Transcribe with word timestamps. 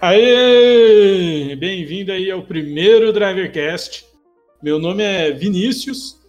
Aê! 0.00 1.56
Bem-vindo 1.56 2.12
aí 2.12 2.30
ao 2.30 2.42
primeiro 2.42 3.12
Drivercast. 3.12 4.06
Meu 4.62 4.78
nome 4.78 5.02
é 5.02 5.30
Vinícius, 5.30 6.20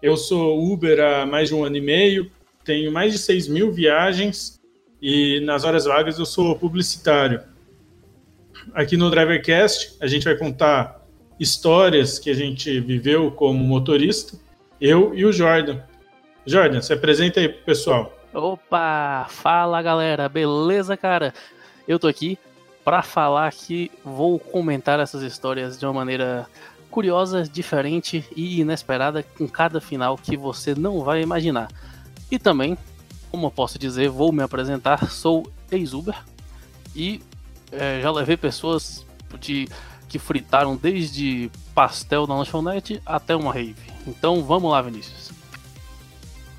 eu 0.00 0.16
sou 0.16 0.72
Uber 0.72 1.00
há 1.00 1.26
mais 1.26 1.48
de 1.48 1.54
um 1.54 1.64
ano 1.64 1.76
e 1.76 1.80
meio, 1.80 2.30
tenho 2.64 2.92
mais 2.92 3.12
de 3.12 3.18
6 3.18 3.48
mil 3.48 3.72
viagens 3.72 4.60
e 5.00 5.40
nas 5.40 5.64
horas 5.64 5.84
vagas 5.84 6.18
eu 6.18 6.26
sou 6.26 6.56
publicitário. 6.56 7.42
Aqui 8.72 8.96
no 8.96 9.10
Drivercast 9.10 9.96
a 10.00 10.06
gente 10.06 10.24
vai 10.24 10.36
contar 10.36 11.01
histórias 11.42 12.20
que 12.20 12.30
a 12.30 12.34
gente 12.34 12.80
viveu 12.80 13.30
como 13.32 13.64
motorista, 13.64 14.38
eu 14.80 15.12
e 15.12 15.24
o 15.24 15.32
Jordan. 15.32 15.80
Jordan, 16.46 16.80
se 16.80 16.92
apresenta 16.92 17.40
aí 17.40 17.48
pro 17.48 17.64
pessoal. 17.64 18.16
Opa! 18.32 19.26
Fala 19.28 19.82
galera, 19.82 20.28
beleza, 20.28 20.96
cara? 20.96 21.34
Eu 21.86 21.98
tô 21.98 22.06
aqui 22.06 22.38
para 22.84 23.02
falar 23.02 23.52
que 23.52 23.90
vou 24.04 24.38
comentar 24.38 25.00
essas 25.00 25.22
histórias 25.22 25.78
de 25.78 25.84
uma 25.84 25.92
maneira 25.92 26.46
curiosa, 26.90 27.42
diferente 27.42 28.24
e 28.36 28.60
inesperada, 28.60 29.24
com 29.36 29.48
cada 29.48 29.80
final 29.80 30.16
que 30.16 30.36
você 30.36 30.74
não 30.76 31.02
vai 31.02 31.22
imaginar. 31.22 31.68
E 32.30 32.38
também, 32.38 32.78
como 33.30 33.46
eu 33.46 33.50
posso 33.50 33.78
dizer, 33.78 34.08
vou 34.08 34.30
me 34.30 34.42
apresentar, 34.42 35.10
sou 35.10 35.50
ex-Uber 35.70 36.14
e 36.94 37.20
é, 37.72 38.00
já 38.00 38.10
levei 38.12 38.36
pessoas 38.36 39.04
de, 39.40 39.66
que 40.12 40.18
fritaram 40.18 40.76
desde 40.76 41.50
pastel 41.74 42.26
na 42.26 42.36
lanchonete 42.36 43.00
até 43.06 43.34
uma 43.34 43.50
rave. 43.50 43.74
Então 44.06 44.44
vamos 44.44 44.70
lá, 44.70 44.82
Vinícius. 44.82 45.32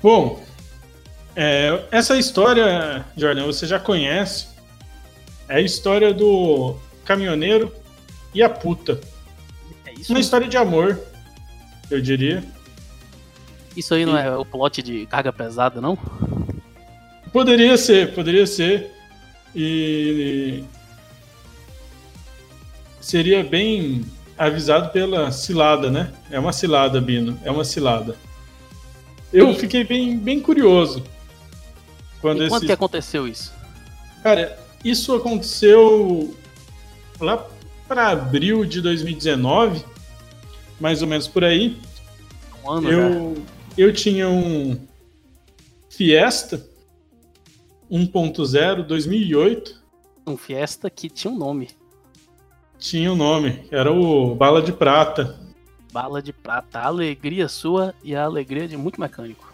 Bom, 0.02 0.42
é, 1.36 1.84
essa 1.92 2.18
história, 2.18 3.06
Jordan, 3.16 3.46
você 3.46 3.64
já 3.64 3.78
conhece 3.78 4.48
é 5.48 5.56
a 5.56 5.60
história 5.60 6.12
do 6.12 6.74
caminhoneiro 7.04 7.72
e 8.34 8.42
a 8.42 8.48
puta. 8.48 9.00
É 9.86 9.92
isso? 9.92 10.12
Uma 10.12 10.18
história 10.18 10.48
de 10.48 10.56
amor, 10.56 10.98
eu 11.88 12.00
diria. 12.00 12.42
Isso 13.76 13.94
aí 13.94 14.04
não 14.04 14.18
é 14.18 14.36
o 14.36 14.44
plot 14.44 14.82
de 14.82 15.06
carga 15.06 15.32
pesada, 15.32 15.80
não? 15.80 15.96
Poderia 17.32 17.76
ser, 17.76 18.14
poderia 18.14 18.46
ser. 18.46 18.90
E 19.54 20.64
seria 23.04 23.44
bem 23.44 24.02
avisado 24.36 24.90
pela 24.90 25.30
cilada, 25.30 25.90
né? 25.90 26.10
É 26.30 26.40
uma 26.40 26.54
cilada, 26.54 26.98
Bino. 27.02 27.38
É 27.44 27.50
uma 27.50 27.62
cilada. 27.62 28.16
Eu 29.30 29.54
fiquei 29.54 29.84
bem, 29.84 30.16
bem 30.16 30.40
curioso. 30.40 31.04
Quando 32.22 32.42
esse... 32.42 32.48
quando 32.48 32.64
que 32.64 32.72
aconteceu 32.72 33.28
isso? 33.28 33.52
Cara, 34.22 34.58
isso 34.82 35.14
aconteceu 35.14 36.34
lá 37.20 37.46
para 37.86 38.08
abril 38.08 38.64
de 38.64 38.80
2019, 38.80 39.84
mais 40.80 41.02
ou 41.02 41.08
menos 41.08 41.28
por 41.28 41.44
aí. 41.44 41.76
Um 42.64 42.70
ano, 42.70 42.90
eu, 42.90 43.44
eu 43.76 43.92
tinha 43.92 44.26
um 44.30 44.80
Fiesta 45.90 46.66
1.0 47.90 48.82
2008. 48.86 49.84
Um 50.26 50.38
Fiesta 50.38 50.88
que 50.88 51.10
tinha 51.10 51.30
um 51.30 51.36
nome. 51.36 51.68
Tinha 52.84 53.10
um 53.10 53.16
nome, 53.16 53.64
era 53.70 53.90
o 53.90 54.34
Bala 54.34 54.60
de 54.60 54.70
Prata. 54.70 55.40
Bala 55.90 56.20
de 56.20 56.34
Prata, 56.34 56.80
a 56.80 56.84
alegria 56.84 57.48
sua 57.48 57.94
e 58.04 58.14
a 58.14 58.24
alegria 58.24 58.68
de 58.68 58.76
muito 58.76 59.00
mecânico. 59.00 59.50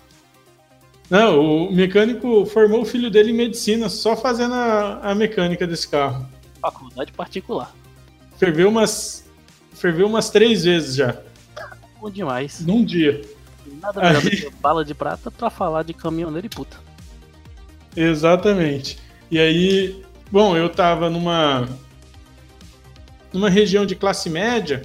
Não, 1.08 1.38
o 1.40 1.72
mecânico 1.72 2.44
formou 2.46 2.82
o 2.82 2.84
filho 2.84 3.08
dele 3.08 3.30
em 3.30 3.34
medicina 3.34 3.88
só 3.88 4.16
fazendo 4.16 4.54
a, 4.54 4.98
a 5.10 5.14
mecânica 5.14 5.64
desse 5.64 5.86
carro. 5.86 6.26
Faculdade 6.60 7.12
particular. 7.12 7.72
Ferveu 8.36 8.68
umas, 8.68 9.24
ferveu 9.74 10.08
umas 10.08 10.28
três 10.30 10.64
vezes 10.64 10.96
já. 10.96 11.16
Bom 12.00 12.10
demais. 12.10 12.66
Num 12.66 12.84
dia. 12.84 13.22
Nada 13.80 14.00
melhor 14.00 14.22
Aí... 14.24 14.24
do 14.24 14.30
que 14.30 14.50
bala 14.60 14.84
de 14.84 14.92
prata 14.92 15.30
pra 15.30 15.50
falar 15.50 15.84
de 15.84 15.94
caminhoneiro 15.94 16.48
e 16.48 16.50
puta. 16.50 16.78
Exatamente. 17.96 18.98
E 19.30 19.38
aí, 19.38 20.02
bom, 20.32 20.56
eu 20.56 20.68
tava 20.68 21.08
numa 21.08 21.68
numa 23.32 23.48
região 23.48 23.86
de 23.86 23.94
classe 23.94 24.28
média, 24.28 24.82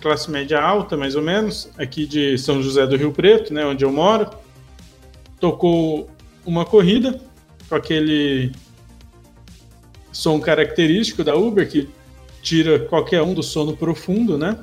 classe 0.00 0.30
média 0.30 0.60
alta, 0.60 0.96
mais 0.96 1.16
ou 1.16 1.22
menos, 1.22 1.70
aqui 1.76 2.06
de 2.06 2.38
São 2.38 2.62
José 2.62 2.86
do 2.86 2.96
Rio 2.96 3.12
Preto, 3.12 3.52
né, 3.52 3.64
onde 3.64 3.84
eu 3.84 3.92
moro 3.92 4.28
tocou 5.40 6.10
uma 6.44 6.64
corrida 6.64 7.20
com 7.68 7.74
aquele 7.74 8.52
som 10.12 10.40
característico 10.40 11.22
da 11.22 11.36
Uber 11.36 11.68
que 11.68 11.88
tira 12.42 12.78
qualquer 12.78 13.22
um 13.22 13.34
do 13.34 13.42
sono 13.42 13.76
profundo, 13.76 14.38
né? 14.38 14.58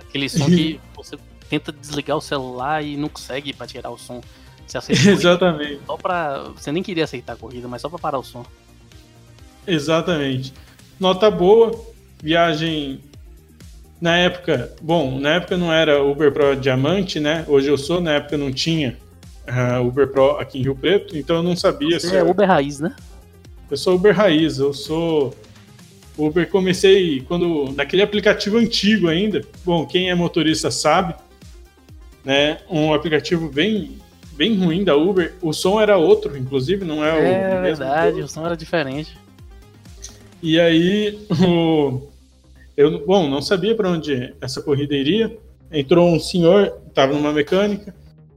Aquele 0.00 0.28
som 0.28 0.46
que 0.46 0.80
você 0.94 1.16
tenta 1.48 1.72
desligar 1.72 2.16
o 2.16 2.20
celular 2.20 2.84
e 2.84 2.96
não 2.96 3.08
consegue 3.08 3.52
para 3.52 3.66
tirar 3.66 3.90
o 3.90 3.98
som. 3.98 4.20
Você 4.66 4.92
Exatamente. 5.10 5.80
Só 5.86 5.96
para 5.96 6.50
você 6.56 6.70
nem 6.70 6.82
queria 6.82 7.04
aceitar 7.04 7.32
a 7.34 7.36
corrida, 7.36 7.66
mas 7.66 7.82
só 7.82 7.88
para 7.88 7.98
parar 7.98 8.18
o 8.18 8.24
som. 8.24 8.44
Exatamente. 9.66 10.52
Nota 11.00 11.30
boa, 11.30 11.72
viagem 12.22 13.00
na 14.00 14.16
época, 14.16 14.72
bom, 14.80 15.18
na 15.18 15.34
época 15.34 15.56
não 15.56 15.72
era 15.72 16.02
Uber 16.02 16.32
Pro 16.32 16.56
Diamante, 16.56 17.20
né? 17.20 17.44
Hoje 17.48 17.68
eu 17.68 17.76
sou, 17.76 18.00
na 18.00 18.14
época 18.14 18.36
não 18.38 18.52
tinha 18.52 18.96
uh, 19.46 19.86
Uber 19.86 20.08
Pro 20.08 20.38
aqui 20.38 20.58
em 20.58 20.62
Rio 20.62 20.74
Preto, 20.74 21.16
então 21.16 21.36
eu 21.36 21.42
não 21.42 21.56
sabia 21.56 21.98
Você 21.98 22.08
se. 22.08 22.16
É 22.16 22.22
Uber 22.22 22.46
Raiz, 22.46 22.80
né? 22.80 22.94
Eu 23.70 23.76
sou 23.76 23.96
Uber 23.96 24.14
Raiz, 24.14 24.58
eu 24.58 24.72
sou. 24.72 25.34
Uber 26.16 26.48
comecei 26.48 27.22
quando 27.22 27.72
naquele 27.74 28.02
aplicativo 28.02 28.58
antigo 28.58 29.08
ainda. 29.08 29.40
Bom, 29.64 29.86
quem 29.86 30.10
é 30.10 30.14
motorista 30.14 30.70
sabe, 30.70 31.14
né? 32.24 32.58
Um 32.68 32.92
aplicativo 32.92 33.48
bem 33.48 33.98
bem 34.32 34.56
ruim 34.56 34.84
da 34.84 34.96
Uber. 34.96 35.34
O 35.40 35.52
som 35.52 35.80
era 35.80 35.96
outro, 35.96 36.36
inclusive, 36.36 36.84
não 36.84 37.04
é, 37.04 37.10
é 37.10 37.12
o 37.14 37.24
É 37.24 37.62
verdade, 37.62 38.20
o 38.20 38.28
som 38.28 38.44
era 38.44 38.56
diferente. 38.56 39.16
E 40.42 40.58
aí 40.58 41.20
o 41.46 42.11
eu 42.82 43.06
bom, 43.06 43.28
não 43.28 43.40
sabia 43.40 43.74
para 43.74 43.90
onde 43.90 44.34
essa 44.40 44.62
corrida 44.62 44.94
iria. 44.94 45.36
Entrou 45.70 46.08
um 46.08 46.20
senhor, 46.20 46.80
estava 46.88 47.12
numa 47.12 47.32
mecânica, 47.32 47.94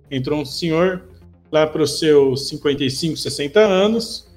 entrou 0.10 0.40
um 0.40 0.46
senhor 0.46 1.10
lá 1.52 1.68
para 1.68 1.84
os 1.84 2.00
seus 2.00 2.48
55, 2.50 3.18
60 3.18 3.60
anos, 3.60 4.28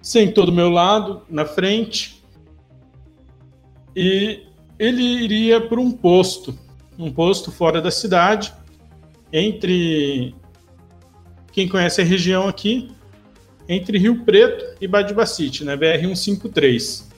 sentou 0.00 0.46
do 0.46 0.52
meu 0.52 0.68
lado, 0.68 1.22
na 1.28 1.44
frente, 1.44 2.22
e 3.96 4.42
ele 4.78 5.02
iria 5.02 5.60
para 5.60 5.80
um 5.80 5.90
posto, 5.90 6.58
um 6.98 7.10
posto 7.10 7.52
fora 7.52 7.80
da 7.80 7.90
cidade, 7.90 8.52
entre 9.32 10.34
quem 11.52 11.68
conhece 11.68 12.00
a 12.00 12.04
região 12.04 12.48
aqui, 12.48 12.90
entre 13.68 13.98
Rio 13.98 14.24
Preto 14.24 14.76
e 14.80 14.86
Badibacite, 14.86 15.64
né? 15.64 15.76
BR 15.76 16.00
153. 16.14 17.13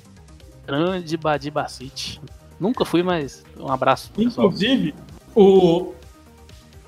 Grande 0.67 1.17
Badibacite. 1.17 2.21
Nunca 2.59 2.85
fui, 2.85 3.03
mas 3.03 3.45
um 3.57 3.71
abraço. 3.71 4.11
Inclusive, 4.17 4.95
o, 5.35 5.95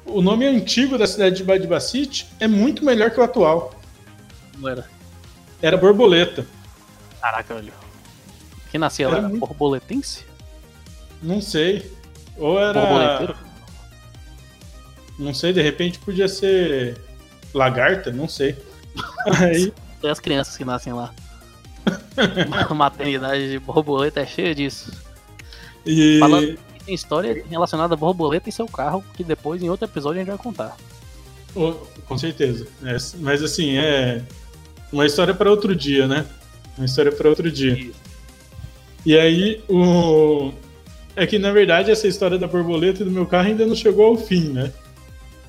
o 0.04 0.22
nome 0.22 0.46
antigo 0.46 0.98
da 0.98 1.06
cidade 1.06 1.36
de 1.36 1.44
Badibacite 1.44 2.28
é 2.40 2.48
muito 2.48 2.84
melhor 2.84 3.10
que 3.10 3.20
o 3.20 3.22
atual. 3.22 3.74
Não 4.56 4.68
era? 4.68 4.88
Era 5.62 5.76
Borboleta. 5.76 6.46
Caraca, 7.20 7.54
velho. 7.54 7.72
Quem 8.70 8.80
nascia 8.80 9.06
era 9.06 9.20
lá? 9.20 9.28
Muito... 9.28 9.40
Borboletense? 9.40 10.24
Não 11.22 11.40
sei. 11.40 11.92
Ou 12.36 12.58
era. 12.58 12.80
Borboleteiro? 12.80 13.36
Não 15.18 15.34
sei, 15.34 15.52
de 15.52 15.60
repente 15.60 15.98
podia 15.98 16.28
ser 16.28 16.96
lagarta, 17.52 18.10
não 18.10 18.28
sei. 18.28 18.56
Aí. 19.38 19.72
Tem 20.00 20.10
as 20.10 20.20
crianças 20.20 20.56
que 20.56 20.64
nascem 20.64 20.92
lá. 20.92 21.12
A 22.68 22.74
maternidade 22.74 23.50
de 23.50 23.58
borboleta 23.58 24.20
é 24.20 24.26
cheia 24.26 24.54
disso. 24.54 24.92
E... 25.84 26.18
Falando, 26.18 26.58
tem 26.84 26.94
história 26.94 27.44
relacionada 27.48 27.94
a 27.94 27.96
borboleta 27.96 28.48
e 28.48 28.52
seu 28.52 28.66
carro, 28.66 29.04
que 29.14 29.22
depois, 29.22 29.62
em 29.62 29.68
outro 29.68 29.86
episódio, 29.86 30.20
a 30.20 30.24
gente 30.24 30.34
vai 30.34 30.38
contar. 30.38 30.76
Oh, 31.54 31.72
com 32.06 32.16
certeza. 32.16 32.66
É, 32.84 32.96
mas 33.20 33.42
assim, 33.42 33.76
é 33.76 34.22
uma 34.92 35.06
história 35.06 35.34
para 35.34 35.50
outro 35.50 35.74
dia, 35.74 36.06
né? 36.06 36.26
Uma 36.76 36.86
história 36.86 37.12
para 37.12 37.28
outro 37.28 37.50
dia. 37.50 37.72
Isso. 37.72 38.08
E 39.04 39.16
aí, 39.16 39.62
o... 39.68 40.52
é 41.16 41.26
que 41.26 41.38
na 41.38 41.52
verdade 41.52 41.90
essa 41.90 42.06
história 42.06 42.38
da 42.38 42.46
borboleta 42.46 43.02
e 43.02 43.04
do 43.04 43.10
meu 43.10 43.26
carro 43.26 43.48
ainda 43.48 43.66
não 43.66 43.74
chegou 43.74 44.06
ao 44.06 44.16
fim, 44.16 44.48
né? 44.50 44.72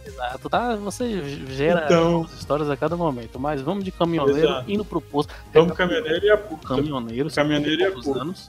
Exato, 0.10 0.50
tá? 0.50 0.76
Você 0.76 1.22
gera 1.48 1.86
então... 1.86 2.28
histórias 2.38 2.70
a 2.70 2.76
cada 2.76 2.98
momento, 2.98 3.40
mas 3.40 3.62
vamos 3.62 3.84
de 3.84 3.92
caminhoneiro 3.92 4.48
Exato. 4.48 4.72
indo 4.72 4.84
pro 4.84 5.00
posto. 5.00 5.34
Vamos 5.54 5.78
caminhoneiro 5.78 6.26
e 6.26 6.32
a 6.32 6.38
puta. 6.38 6.68
Caminhoneiro, 6.68 7.32
caminhoneiro 7.32 7.82
e 7.82 7.86
a 7.86 7.92
puta. 7.92 8.22
anos. 8.22 8.48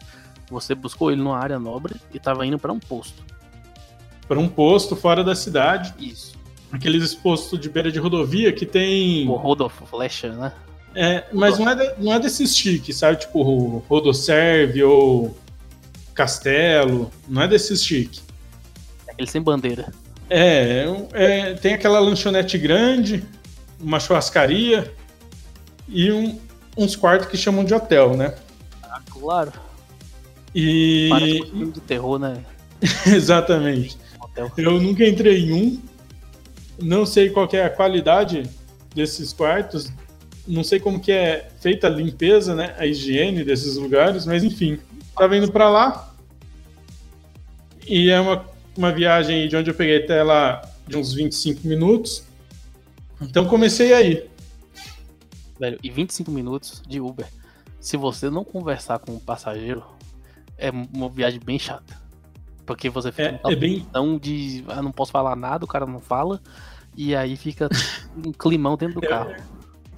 Você 0.51 0.75
buscou 0.75 1.13
ele 1.13 1.21
numa 1.23 1.39
área 1.39 1.59
nobre 1.59 1.95
e 2.13 2.17
estava 2.17 2.45
indo 2.45 2.59
para 2.59 2.73
um 2.73 2.81
posto. 2.81 3.23
para 4.27 4.39
um 4.39 4.49
posto 4.49 4.97
fora 4.97 5.23
da 5.23 5.35
cidade. 5.35 5.95
Isso. 5.99 6.39
Aqueles 6.73 7.15
postos 7.15 7.59
de 7.59 7.69
beira 7.69 7.91
de 7.91 7.99
rodovia 7.99 8.53
que 8.53 8.65
tem. 8.65 9.29
O 9.29 9.35
Rodolfo 9.35 9.85
Flecha, 9.87 10.33
né? 10.33 10.53
É, 10.95 11.25
mas 11.33 11.59
não 11.59 11.69
é, 11.69 11.75
de, 11.75 12.03
não 12.03 12.13
é 12.13 12.19
desses 12.19 12.57
chiques, 12.57 12.97
sabe? 12.97 13.21
Tipo 13.21 13.79
Rodoserve 13.89 14.83
ou 14.83 15.37
Castelo. 16.15 17.11
Não 17.29 17.43
é 17.43 17.49
desses 17.49 17.85
chiques. 17.85 18.25
Aquele 19.09 19.29
sem 19.29 19.43
bandeira. 19.43 19.93
É, 20.31 20.87
é, 21.13 21.55
tem 21.55 21.75
aquela 21.75 21.99
lanchonete 21.99 22.57
grande, 22.57 23.25
uma 23.81 23.99
churrascaria 23.99 24.95
e 25.89 26.13
um, 26.13 26.39
uns 26.77 26.95
quartos 26.95 27.29
que 27.29 27.37
chamam 27.37 27.65
de 27.65 27.75
hotel, 27.75 28.17
né? 28.17 28.37
Ah, 28.85 29.01
claro. 29.11 29.53
E. 30.55 31.09
Parece 31.11 31.43
um 31.43 31.47
filme 31.47 31.73
de 31.73 31.81
terror, 31.81 32.19
né? 32.21 32.45
Exatamente. 33.07 33.99
Hotel. 34.21 34.53
Eu 34.57 34.81
nunca 34.81 35.05
entrei 35.05 35.41
em 35.41 35.53
um. 35.53 35.83
Não 36.81 37.05
sei 37.05 37.29
qual 37.31 37.49
que 37.49 37.57
é 37.57 37.65
a 37.65 37.71
qualidade 37.71 38.49
desses 38.95 39.33
quartos. 39.33 39.93
Não 40.47 40.63
sei 40.63 40.79
como 40.79 41.01
que 41.01 41.11
é 41.11 41.49
feita 41.61 41.89
a 41.89 41.91
limpeza, 41.91 42.55
né? 42.55 42.75
A 42.79 42.87
higiene 42.87 43.45
desses 43.45 43.77
lugares, 43.77 44.25
mas 44.27 44.45
enfim. 44.45 44.79
Tava 45.17 45.37
indo 45.37 45.51
para 45.51 45.69
lá. 45.69 46.15
E 47.87 48.09
é 48.11 48.21
uma, 48.21 48.45
uma 48.77 48.93
viagem 48.93 49.49
de 49.49 49.57
onde 49.57 49.71
eu 49.71 49.75
peguei 49.75 50.05
até 50.05 50.23
lá 50.23 50.63
de 50.87 50.97
uns 50.97 51.13
25 51.13 51.67
minutos. 51.67 52.25
Então 53.21 53.47
comecei 53.47 53.93
aí. 53.93 54.29
Velho, 55.59 55.79
e 55.83 55.91
25 55.91 56.31
minutos 56.31 56.83
de 56.89 57.01
Uber. 57.01 57.27
Se 57.79 57.97
você 57.97 58.31
não 58.31 58.45
conversar 58.45 58.99
com 58.99 59.13
o 59.13 59.21
passageiro, 59.21 59.83
é 60.57 60.71
uma 60.71 61.09
viagem 61.09 61.41
bem 61.43 61.59
chata. 61.59 61.99
Porque 62.65 62.89
você 62.89 63.11
fica 63.11 63.41
É, 63.45 63.53
é 63.53 63.57
bem. 63.57 63.87
tão 63.93 64.19
de. 64.19 64.65
Ah, 64.69 64.81
não 64.83 64.93
posso 64.93 65.11
falar 65.13 65.35
nada, 65.37 65.65
o 65.65 65.69
cara 65.69 65.87
não 65.87 66.01
fala. 66.01 66.41
E 66.97 67.15
aí 67.15 67.37
fica 67.37 67.69
um 68.17 68.33
climão 68.33 68.77
dentro 68.77 69.01
do 69.01 69.07
carro. 69.07 69.35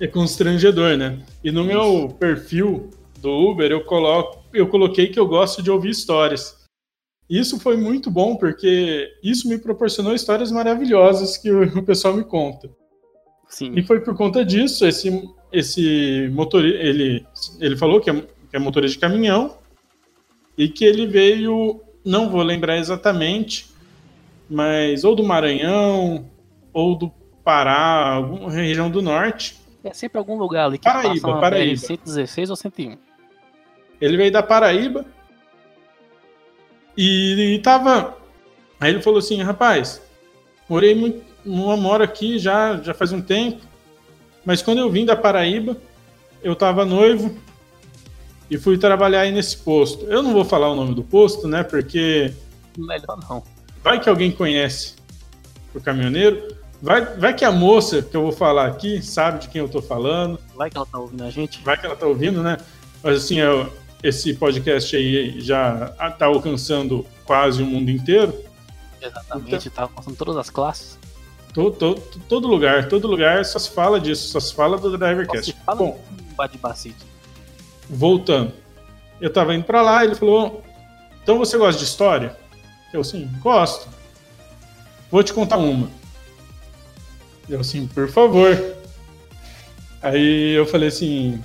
É 0.01 0.07
constrangedor, 0.07 0.97
né? 0.97 1.21
E 1.45 1.53
no 1.53 1.65
meu 1.65 2.09
perfil 2.19 2.91
do 3.21 3.31
Uber 3.31 3.71
eu 3.71 3.85
coloco, 3.85 4.43
eu 4.53 4.67
coloquei 4.67 5.07
que 5.09 5.19
eu 5.19 5.27
gosto 5.29 5.63
de 5.63 5.71
ouvir 5.71 5.91
histórias. 5.91 6.62
Isso 7.33 7.59
foi 7.59 7.79
muito 7.79 8.11
bom 8.11 8.37
porque 8.37 9.11
isso 9.23 9.49
me 9.49 9.57
proporcionou 9.57 10.15
histórias 10.15 10.53
maravilhosas 10.53 11.39
que 11.39 11.51
o 11.51 11.81
pessoal 11.83 12.15
me 12.15 12.25
conta. 12.25 12.69
Sim. 13.49 13.73
E 13.75 13.83
foi 13.83 14.01
por 14.01 14.15
conta 14.15 14.45
disso 14.45 14.87
esse 14.87 15.27
esse 15.51 16.29
motorista 16.35 16.79
ele 16.79 17.27
ele 17.59 17.75
falou 17.75 18.03
que 18.03 18.11
é, 18.11 18.21
que 18.21 18.55
é 18.57 18.59
motorista 18.59 18.97
de 18.97 19.01
caminhão 19.01 19.57
e 20.59 20.69
que 20.69 20.85
ele 20.85 21.07
veio, 21.07 21.81
não 22.05 22.29
vou 22.29 22.43
lembrar 22.43 22.77
exatamente, 22.77 23.71
mas 24.49 25.03
ou 25.03 25.17
do 25.17 25.25
Maranhão 25.25 26.27
ou 26.71 26.95
do 26.95 27.11
Pará, 27.43 28.13
alguma 28.13 28.51
região 28.51 28.91
do 28.91 29.01
norte. 29.01 29.59
É 29.83 29.95
sempre 29.95 30.19
algum 30.19 30.37
lugar 30.37 30.67
ali 30.67 30.77
que 30.77 30.85
Paraíba, 30.85 31.29
passa 31.29 31.41
Paraíba. 31.41 31.81
BR 31.81 31.87
116 31.87 32.51
ou 32.51 32.57
101. 32.57 32.99
Ele 34.03 34.17
veio 34.19 34.31
da 34.31 34.43
Paraíba 34.43 35.07
e, 36.97 37.55
e 37.55 37.59
tava. 37.61 38.17
Aí 38.81 38.91
ele 38.93 39.03
falou 39.03 39.19
assim: 39.19 39.41
rapaz, 39.43 40.01
morei 40.69 40.95
muito, 40.95 41.23
não 41.45 41.77
moro 41.77 42.03
aqui 42.03 42.39
já, 42.39 42.77
já 42.79 42.93
faz 42.95 43.13
um 43.13 43.21
tempo, 43.21 43.61
mas 44.45 44.63
quando 44.63 44.79
eu 44.79 44.91
vim 44.91 45.05
da 45.05 45.17
Paraíba, 45.17 45.77
eu 46.43 46.55
tava 46.57 46.85
noivo 46.85 47.37
e 48.51 48.59
fui 48.59 48.77
trabalhar 48.77 49.21
aí 49.23 49.33
nesse 49.33 49.57
posto. 49.59 50.05
Eu 50.07 50.23
não 50.23 50.33
vou 50.33 50.45
falar 50.45 50.69
o 50.71 50.75
nome 50.75 50.95
do 50.95 51.03
posto, 51.03 51.47
né? 51.49 51.63
Porque 51.63 52.33
Melhor 52.77 53.19
não. 53.29 53.43
vai 53.83 54.01
que 54.01 54.09
alguém 54.09 54.31
conhece 54.31 54.95
o 55.75 55.81
caminhoneiro. 55.81 56.57
Vai, 56.83 57.05
vai 57.17 57.33
que 57.33 57.45
a 57.45 57.53
moça 57.53 58.03
que 58.03 58.17
eu 58.17 58.23
vou 58.23 58.33
falar 58.33 58.67
aqui 58.67 59.01
sabe 59.01 59.39
de 59.39 59.49
quem 59.49 59.61
eu 59.61 59.69
tô 59.69 59.81
falando. 59.81 60.39
Vai 60.57 60.69
que 60.69 60.77
ela 60.77 60.85
tá 60.85 60.99
ouvindo 60.99 61.23
a 61.23 61.31
gente. 61.31 61.63
Vai 61.63 61.79
que 61.79 61.87
ela 61.87 61.95
tá 61.95 62.07
ouvindo, 62.07 62.43
né? 62.43 62.59
Mas 63.03 63.19
assim, 63.19 63.39
eu- 63.39 63.73
esse 64.03 64.35
podcast 64.35 64.95
aí 64.97 65.41
já 65.41 65.89
tá 66.19 66.27
alcançando 66.27 67.07
quase 67.25 67.63
o 67.63 67.67
mundo 67.67 67.91
inteiro. 67.91 68.35
Exatamente, 69.01 69.71
tá 69.71 69.87
passando 69.89 70.17
todas 70.17 70.37
as 70.37 70.51
classes. 70.51 70.99
To- 71.55 71.71
to- 71.71 72.01
todo 72.29 72.49
lugar, 72.49 72.89
todo 72.89 73.07
lugar 73.07 73.45
só 73.45 73.59
se 73.59 73.71
fala 73.71 74.01
disso, 74.01 74.29
só 74.29 74.41
se 74.41 74.55
fala 74.55 74.79
do 74.79 74.91
Só 74.91 74.97
Drivercast. 74.97 75.53
se 75.53 75.57
fala 75.65 75.79
Bom, 75.79 76.01
em 76.11 76.35
Badibacite. 76.35 77.05
voltando. 77.91 78.53
Eu 79.21 79.31
tava 79.33 79.55
indo 79.55 79.65
pra 79.65 79.83
lá, 79.83 80.05
ele 80.05 80.15
falou: 80.15 80.63
Então 81.23 81.39
você 81.39 81.57
gosta 81.59 81.79
de 81.79 81.85
história? 81.85 82.37
Eu 82.93 83.01
assim, 83.03 83.29
gosto. 83.41 83.89
Vou 85.11 85.23
te 85.23 85.33
contar 85.33 85.59
uma. 85.59 85.89
Eu 87.49 87.61
assim, 87.61 87.87
por 87.87 88.09
favor. 88.09 88.57
Aí 90.01 90.53
eu 90.57 90.65
falei 90.67 90.89
assim. 90.89 91.43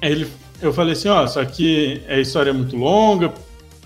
Aí 0.00 0.12
ele, 0.12 0.30
eu 0.66 0.72
falei 0.72 0.92
assim, 0.92 1.08
ó, 1.08 1.26
só 1.26 1.44
que 1.44 2.02
a 2.08 2.18
história 2.18 2.50
é 2.50 2.52
muito 2.52 2.76
longa, 2.76 3.32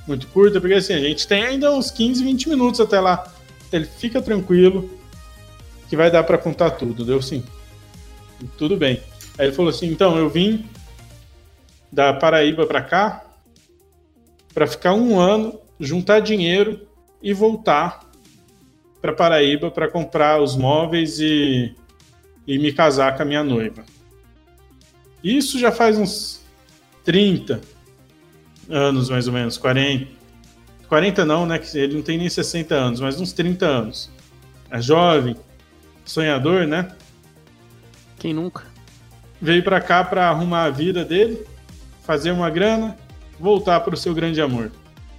muito 0.06 0.26
curta, 0.28 0.60
porque 0.60 0.74
assim, 0.74 0.94
a 0.94 1.00
gente 1.00 1.26
tem 1.26 1.44
ainda 1.44 1.72
uns 1.72 1.90
15, 1.90 2.22
20 2.22 2.48
minutos 2.48 2.80
até 2.80 3.00
lá. 3.00 3.32
Ele 3.72 3.84
fica 3.84 4.22
tranquilo, 4.22 4.90
que 5.88 5.96
vai 5.96 6.10
dar 6.10 6.24
pra 6.24 6.38
contar 6.38 6.70
tudo. 6.72 7.04
Deu 7.04 7.20
sim. 7.20 7.42
Tudo 8.56 8.76
bem. 8.76 9.02
Aí 9.38 9.46
ele 9.46 9.54
falou 9.54 9.70
assim, 9.70 9.86
então, 9.86 10.16
eu 10.16 10.28
vim 10.28 10.66
da 11.90 12.12
Paraíba 12.12 12.66
pra 12.66 12.82
cá 12.82 13.24
pra 14.52 14.66
ficar 14.66 14.94
um 14.94 15.18
ano, 15.18 15.58
juntar 15.78 16.20
dinheiro 16.20 16.86
e 17.22 17.32
voltar 17.32 18.00
pra 19.00 19.12
Paraíba 19.12 19.70
pra 19.70 19.88
comprar 19.88 20.40
os 20.40 20.56
móveis 20.56 21.18
e, 21.20 21.74
e 22.46 22.58
me 22.58 22.72
casar 22.72 23.16
com 23.16 23.22
a 23.22 23.26
minha 23.26 23.44
noiva. 23.44 23.84
Isso 25.22 25.58
já 25.58 25.70
faz 25.70 25.98
uns 25.98 26.40
30 27.08 27.58
anos, 28.68 29.08
mais 29.08 29.26
ou 29.26 29.32
menos, 29.32 29.56
40. 29.56 30.06
40 30.90 31.24
não, 31.24 31.46
né? 31.46 31.58
que 31.58 31.78
Ele 31.78 31.94
não 31.94 32.02
tem 32.02 32.18
nem 32.18 32.28
60 32.28 32.74
anos, 32.74 33.00
mas 33.00 33.18
uns 33.18 33.32
30 33.32 33.64
anos. 33.64 34.10
É 34.70 34.78
jovem, 34.78 35.34
sonhador, 36.04 36.66
né? 36.66 36.90
Quem 38.18 38.34
nunca? 38.34 38.64
Veio 39.40 39.62
pra 39.64 39.80
cá 39.80 40.04
pra 40.04 40.28
arrumar 40.28 40.64
a 40.64 40.70
vida 40.70 41.02
dele, 41.02 41.46
fazer 42.04 42.30
uma 42.30 42.50
grana, 42.50 42.94
voltar 43.40 43.80
pro 43.80 43.96
seu 43.96 44.12
grande 44.12 44.42
amor. 44.42 44.70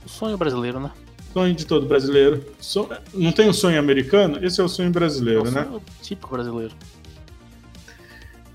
O 0.06 0.10
sonho 0.10 0.38
brasileiro, 0.38 0.80
né? 0.80 0.92
Sonho 1.34 1.56
de 1.56 1.66
todo 1.66 1.88
brasileiro. 1.88 2.46
So- 2.62 2.88
Não 3.16 3.32
tem 3.32 3.50
o 3.50 3.54
sonho 3.54 3.80
americano? 3.80 4.38
Esse 4.46 4.62
é 4.62 4.64
o 4.64 4.70
sonho 4.70 4.92
brasileiro, 4.92 5.40
É 5.48 5.50
o 5.50 5.52
né? 5.52 5.64
sonho 5.64 5.82
típico 6.04 6.30
brasileiro. 6.30 6.76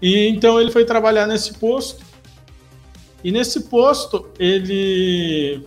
E 0.00 0.28
então 0.28 0.60
ele 0.60 0.70
foi 0.70 0.84
trabalhar 0.84 1.26
nesse 1.26 1.54
posto. 1.54 2.13
E 3.24 3.32
nesse 3.32 3.62
posto 3.62 4.28
ele 4.38 5.66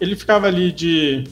ele 0.00 0.14
ficava 0.14 0.46
ali 0.46 0.70
de 0.70 1.24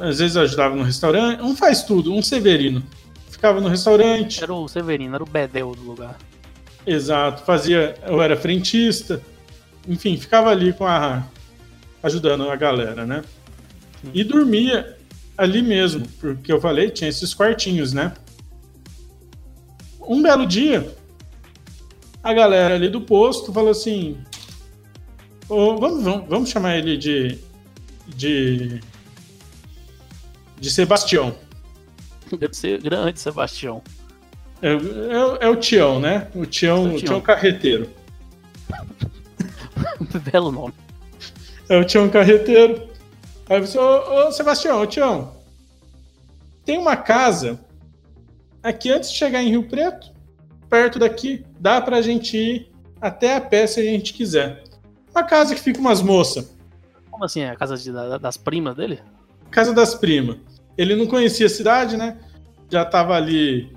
às 0.00 0.18
vezes 0.18 0.36
ajudava 0.36 0.74
no 0.74 0.82
restaurante, 0.82 1.40
um 1.42 1.56
faz 1.56 1.82
tudo, 1.84 2.12
um 2.12 2.22
severino. 2.22 2.82
Ficava 3.30 3.60
no 3.60 3.68
restaurante, 3.68 4.42
Era 4.42 4.52
o 4.52 4.68
Severino, 4.68 5.14
era 5.14 5.24
o 5.24 5.26
Bedel 5.26 5.74
do 5.74 5.82
lugar. 5.82 6.18
exato, 6.86 7.42
fazia, 7.42 7.94
eu 8.06 8.20
era 8.20 8.36
frentista. 8.36 9.22
Enfim, 9.88 10.16
ficava 10.18 10.50
ali 10.50 10.74
com 10.74 10.84
a 10.84 11.26
ajudando 12.02 12.50
a 12.50 12.56
galera, 12.56 13.06
né? 13.06 13.22
E 14.12 14.22
dormia 14.24 14.96
ali 15.36 15.62
mesmo, 15.62 16.06
porque 16.20 16.52
eu 16.52 16.60
falei, 16.60 16.90
tinha 16.90 17.08
esses 17.08 17.32
quartinhos, 17.32 17.92
né? 17.92 18.12
Um 20.00 20.20
belo 20.22 20.46
dia, 20.46 20.94
a 22.22 22.32
galera 22.34 22.74
ali 22.74 22.88
do 22.88 23.00
posto 23.00 23.52
falou 23.52 23.70
assim: 23.70 24.18
"Ô, 25.48 25.76
vamos, 25.76 26.02
vamos, 26.04 26.28
vamos 26.28 26.50
chamar 26.50 26.76
ele 26.76 26.96
de. 26.96 27.38
de. 28.06 28.80
de 30.58 30.70
Sebastião. 30.70 31.34
Deve 32.38 32.54
ser 32.54 32.80
grande, 32.80 33.18
Sebastião. 33.18 33.82
É, 34.62 34.72
é- 34.72 35.46
é 35.46 35.48
o 35.48 35.56
Tião, 35.56 35.98
né? 35.98 36.28
O 36.34 36.44
Tião, 36.46 36.76
É 36.76 36.80
o 36.80 36.94
o 36.94 36.96
Tião. 36.98 37.04
Tião 37.08 37.20
Carreteiro. 37.20 37.90
Belo 40.30 40.52
nome. 40.52 40.74
É 41.68 41.76
o 41.78 41.84
Tião 41.84 42.08
Carreteiro. 42.08 42.88
Aí 43.48 43.60
você, 43.60 43.78
ô, 43.78 44.28
ô 44.28 44.32
Sebastião, 44.32 44.80
ô 44.82 44.86
Tião, 44.86 45.34
tem 46.64 46.78
uma 46.78 46.96
casa 46.96 47.58
aqui 48.62 48.90
antes 48.92 49.10
de 49.10 49.16
chegar 49.16 49.42
em 49.42 49.48
Rio 49.50 49.64
Preto, 49.68 50.12
perto 50.68 50.98
daqui, 50.98 51.44
dá 51.60 51.80
pra 51.80 52.00
gente 52.02 52.36
ir 52.36 52.72
até 53.00 53.36
a 53.36 53.40
pé 53.40 53.66
se 53.66 53.78
a 53.78 53.84
gente 53.84 54.12
quiser. 54.14 54.64
Uma 55.14 55.22
casa 55.22 55.54
que 55.54 55.60
fica 55.60 55.78
umas 55.78 56.00
moças, 56.02 56.56
Como 57.10 57.24
assim? 57.24 57.40
É 57.40 57.50
a 57.50 57.56
casa 57.56 57.76
de- 57.76 57.92
da- 57.92 58.16
das 58.18 58.36
primas 58.38 58.74
dele? 58.74 58.98
casa 59.50 59.72
das 59.74 59.94
primas. 59.94 60.36
Ele 60.78 60.94
não 60.96 61.06
conhecia 61.06 61.46
a 61.46 61.50
cidade, 61.50 61.96
né? 61.96 62.16
Já 62.70 62.84
tava 62.84 63.14
ali 63.14 63.76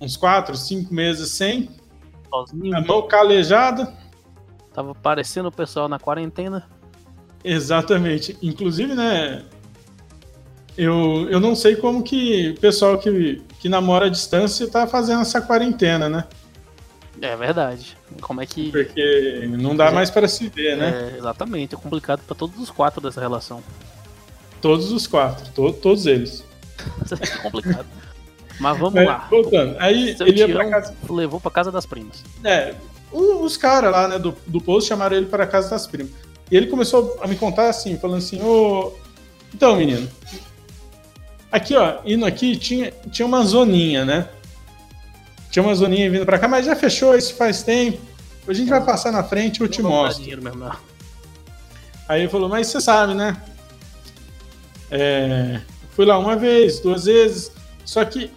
uns 0.00 0.16
quatro, 0.16 0.54
cinco 0.56 0.92
meses 0.94 1.30
sem, 1.30 1.70
Sozinho. 2.30 2.76
a 2.76 2.80
mão 2.80 3.08
calejada. 3.08 3.92
Tava 4.72 4.94
parecendo 4.94 5.48
o 5.48 5.52
pessoal 5.52 5.88
na 5.88 5.98
quarentena. 5.98 6.68
Exatamente. 7.42 8.36
Inclusive, 8.42 8.94
né? 8.94 9.44
Eu, 10.76 11.26
eu 11.30 11.40
não 11.40 11.56
sei 11.56 11.74
como 11.74 12.02
que 12.04 12.50
o 12.56 12.60
pessoal 12.60 12.98
que, 12.98 13.42
que 13.58 13.68
namora 13.68 14.06
à 14.06 14.08
distância 14.08 14.68
tá 14.70 14.86
fazendo 14.86 15.22
essa 15.22 15.40
quarentena, 15.40 16.08
né? 16.08 16.24
É 17.20 17.36
verdade. 17.36 17.96
Como 18.20 18.40
é 18.40 18.46
que. 18.46 18.70
Porque 18.70 19.48
não 19.50 19.76
dá 19.76 19.86
é, 19.86 19.90
mais 19.90 20.10
para 20.10 20.28
se 20.28 20.48
ver, 20.48 20.76
né? 20.76 21.12
É, 21.14 21.18
exatamente. 21.18 21.74
É 21.74 21.78
complicado 21.78 22.20
para 22.26 22.36
todos 22.36 22.58
os 22.60 22.70
quatro 22.70 23.00
dessa 23.00 23.20
relação. 23.20 23.62
Todos 24.60 24.90
os 24.90 25.06
quatro, 25.06 25.50
to 25.52 25.72
todos 25.72 26.06
eles. 26.06 26.44
é 27.10 27.36
complicado. 27.38 27.86
Mas 28.60 28.78
vamos 28.78 28.94
Mas, 28.94 29.06
lá. 29.06 29.26
Voltando. 29.30 29.76
Aí 29.78 30.16
Seu 30.16 30.26
ele 30.26 30.38
ia 30.38 30.48
pra 30.48 30.68
casa. 30.68 30.94
Levou 31.08 31.40
pra 31.40 31.50
casa 31.50 31.70
das 31.70 31.86
primas. 31.86 32.24
É. 32.44 32.74
Os 33.10 33.56
caras 33.56 33.90
lá, 33.90 34.08
né, 34.08 34.18
do, 34.18 34.36
do 34.46 34.60
posto 34.60 34.88
chamaram 34.88 35.16
ele 35.16 35.26
para 35.26 35.46
casa 35.46 35.70
das 35.70 35.86
primas. 35.86 36.12
E 36.50 36.56
ele 36.56 36.66
começou 36.66 37.18
a 37.22 37.26
me 37.26 37.36
contar 37.36 37.68
assim, 37.68 37.96
falando 37.98 38.18
assim, 38.18 38.40
ô. 38.42 38.92
Então, 39.54 39.76
menino. 39.76 40.08
Aqui, 41.50 41.74
ó, 41.74 41.98
indo 42.04 42.26
aqui, 42.26 42.56
tinha, 42.56 42.92
tinha 43.10 43.24
uma 43.24 43.42
zoninha, 43.42 44.04
né? 44.04 44.28
Tinha 45.50 45.62
uma 45.62 45.74
zoninha 45.74 46.10
vindo 46.10 46.26
pra 46.26 46.38
cá, 46.38 46.46
mas 46.46 46.66
já 46.66 46.76
fechou 46.76 47.16
isso 47.16 47.34
faz 47.34 47.62
tempo. 47.62 47.98
A 48.46 48.52
gente 48.52 48.68
vai 48.68 48.82
passar 48.84 49.12
na 49.12 49.22
frente 49.22 49.58
e 49.58 49.62
eu 49.62 49.68
te 49.68 49.82
mostro. 49.82 50.24
Mesmo, 50.24 50.72
Aí 52.08 52.22
ele 52.22 52.30
falou, 52.30 52.48
mas 52.48 52.66
você 52.66 52.80
sabe, 52.80 53.12
né? 53.14 53.36
É, 54.90 55.60
fui 55.90 56.06
lá 56.06 56.18
uma 56.18 56.36
vez, 56.36 56.80
duas 56.80 57.04
vezes. 57.04 57.52
Só 57.84 58.04
que 58.04 58.30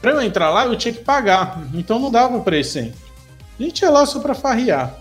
para 0.00 0.12
eu 0.12 0.22
entrar 0.22 0.50
lá 0.50 0.66
eu 0.66 0.76
tinha 0.76 0.92
que 0.92 1.02
pagar. 1.02 1.62
Então 1.72 1.98
não 1.98 2.10
dava 2.10 2.40
pra 2.40 2.56
ir 2.56 2.64
sem. 2.64 2.92
A 3.58 3.62
gente 3.62 3.80
ia 3.80 3.90
lá 3.90 4.04
só 4.04 4.20
pra 4.20 4.34
farrear. 4.34 4.94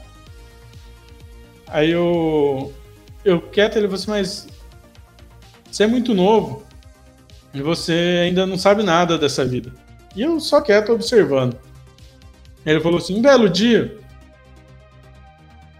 Aí 1.67 1.91
eu. 1.91 2.74
Eu 3.24 3.41
quieto, 3.41 3.75
ele 3.75 3.88
falou 3.88 3.95
assim, 3.95 4.12
mas. 4.12 4.48
Você 5.69 5.84
é 5.84 5.88
muito 5.88 6.13
novo. 6.13 6.63
E 7.53 7.62
você 7.62 8.22
ainda 8.24 8.45
não 8.45 8.57
sabe 8.57 8.84
nada 8.84 9.17
dessa 9.17 9.45
vida. 9.45 9.74
E 10.15 10.22
eu 10.22 10.39
só 10.39 10.62
quieto 10.62 10.91
observando. 10.91 11.57
Ele 12.65 12.79
falou 12.79 12.98
assim: 12.98 13.17
um 13.17 13.22
belo 13.22 13.50
dia. 13.50 14.00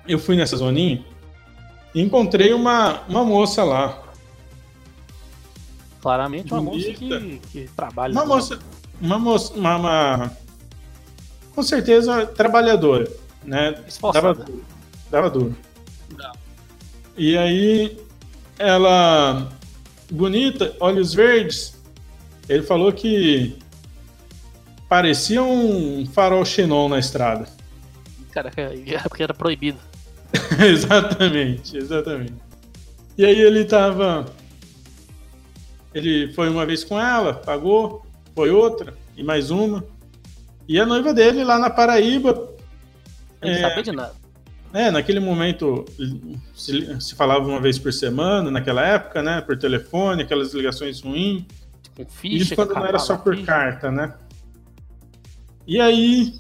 Eu 0.08 0.20
fui 0.20 0.36
nessa 0.36 0.58
zoninha 0.58 1.04
e 1.94 2.02
encontrei 2.02 2.54
uma, 2.54 3.02
uma 3.08 3.24
moça 3.24 3.64
lá. 3.64 4.04
Claramente 6.00 6.54
uma 6.54 6.62
moça 6.62 6.92
que, 6.94 7.40
que 7.52 7.70
trabalha. 7.76 8.12
Uma 8.12 8.26
moça. 8.26 8.60
Uma 9.02 9.18
moça. 9.18 9.54
Uma, 9.54 9.76
uma, 9.78 10.32
com 11.56 11.64
certeza 11.64 12.28
trabalhadora. 12.28 13.10
Né? 13.44 13.84
Esforçada. 13.88 14.34
Dava, 14.34 14.52
dava 15.10 15.30
duro. 15.30 15.56
E 17.18 17.38
aí, 17.38 17.98
ela, 18.60 19.50
bonita, 20.12 20.76
olhos 20.82 21.14
verdes, 21.14 21.80
ele 22.50 22.62
falou 22.62 22.92
que 22.92 23.58
parecia 24.88 25.44
um 25.44 26.06
farol 26.06 26.46
xenon 26.46 26.90
na 26.90 27.00
estrada. 27.00 27.48
Cara, 28.32 28.52
é 28.58 29.00
porque 29.08 29.24
era 29.24 29.34
proibido. 29.34 29.80
exatamente, 30.60 31.78
exatamente. 31.78 32.36
E 33.18 33.26
aí 33.26 33.40
ele 33.40 33.64
tava. 33.64 34.26
Ele 35.94 36.34
foi 36.34 36.50
uma 36.50 36.66
vez 36.66 36.84
com 36.84 37.00
ela, 37.00 37.34
pagou, 37.34 38.06
foi 38.36 38.52
outra, 38.52 38.94
e 39.16 39.24
mais 39.24 39.50
uma. 39.50 39.86
E 40.68 40.80
a 40.80 40.86
noiva 40.86 41.14
dele 41.14 41.44
lá 41.44 41.58
na 41.58 41.70
Paraíba. 41.70 42.50
Eu 43.42 43.50
não 43.50 43.58
é, 43.58 43.62
sabia 43.62 43.84
de 43.84 43.92
nada. 43.94 44.14
É, 44.74 44.92
naquele 44.92 45.22
momento 45.22 45.86
se, 46.54 47.00
se, 47.00 47.16
falava 47.16 47.48
uma 47.48 47.62
vez 47.62 47.80
por 47.80 47.94
semana, 47.94 48.52
naquela 48.52 48.86
época, 48.86 49.24
né? 49.24 49.40
Por 49.40 49.58
telefone, 49.58 50.24
aquelas 50.24 50.54
ligações 50.54 51.00
ruins. 51.00 51.46
Com 51.96 52.06
ficha, 52.06 52.44
Isso 52.44 52.56
quando 52.56 52.74
não 52.74 52.86
era 52.86 53.00
só 53.00 53.16
por 53.16 53.36
ficha. 53.36 53.48
carta, 53.48 53.90
né? 53.90 54.14
E 55.68 55.80
aí 55.80 56.34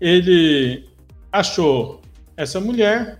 ele 0.00 0.88
achou 1.30 2.00
essa 2.36 2.60
mulher 2.60 3.18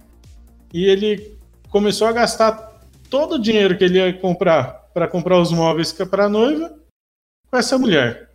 e 0.73 0.85
ele 0.85 1.39
começou 1.71 2.07
a 2.07 2.13
gastar 2.13 2.81
todo 3.11 3.35
o 3.35 3.39
dinheiro 3.39 3.77
que 3.77 3.85
ele 3.85 3.99
ia 3.99 4.13
comprar 4.19 4.89
para 4.95 5.09
comprar 5.09 5.39
os 5.39 5.53
móveis 5.53 5.93
para 5.93 6.25
a 6.25 6.29
noiva 6.29 6.79
com 7.51 7.57
essa 7.57 7.79
mulher. 7.79 8.31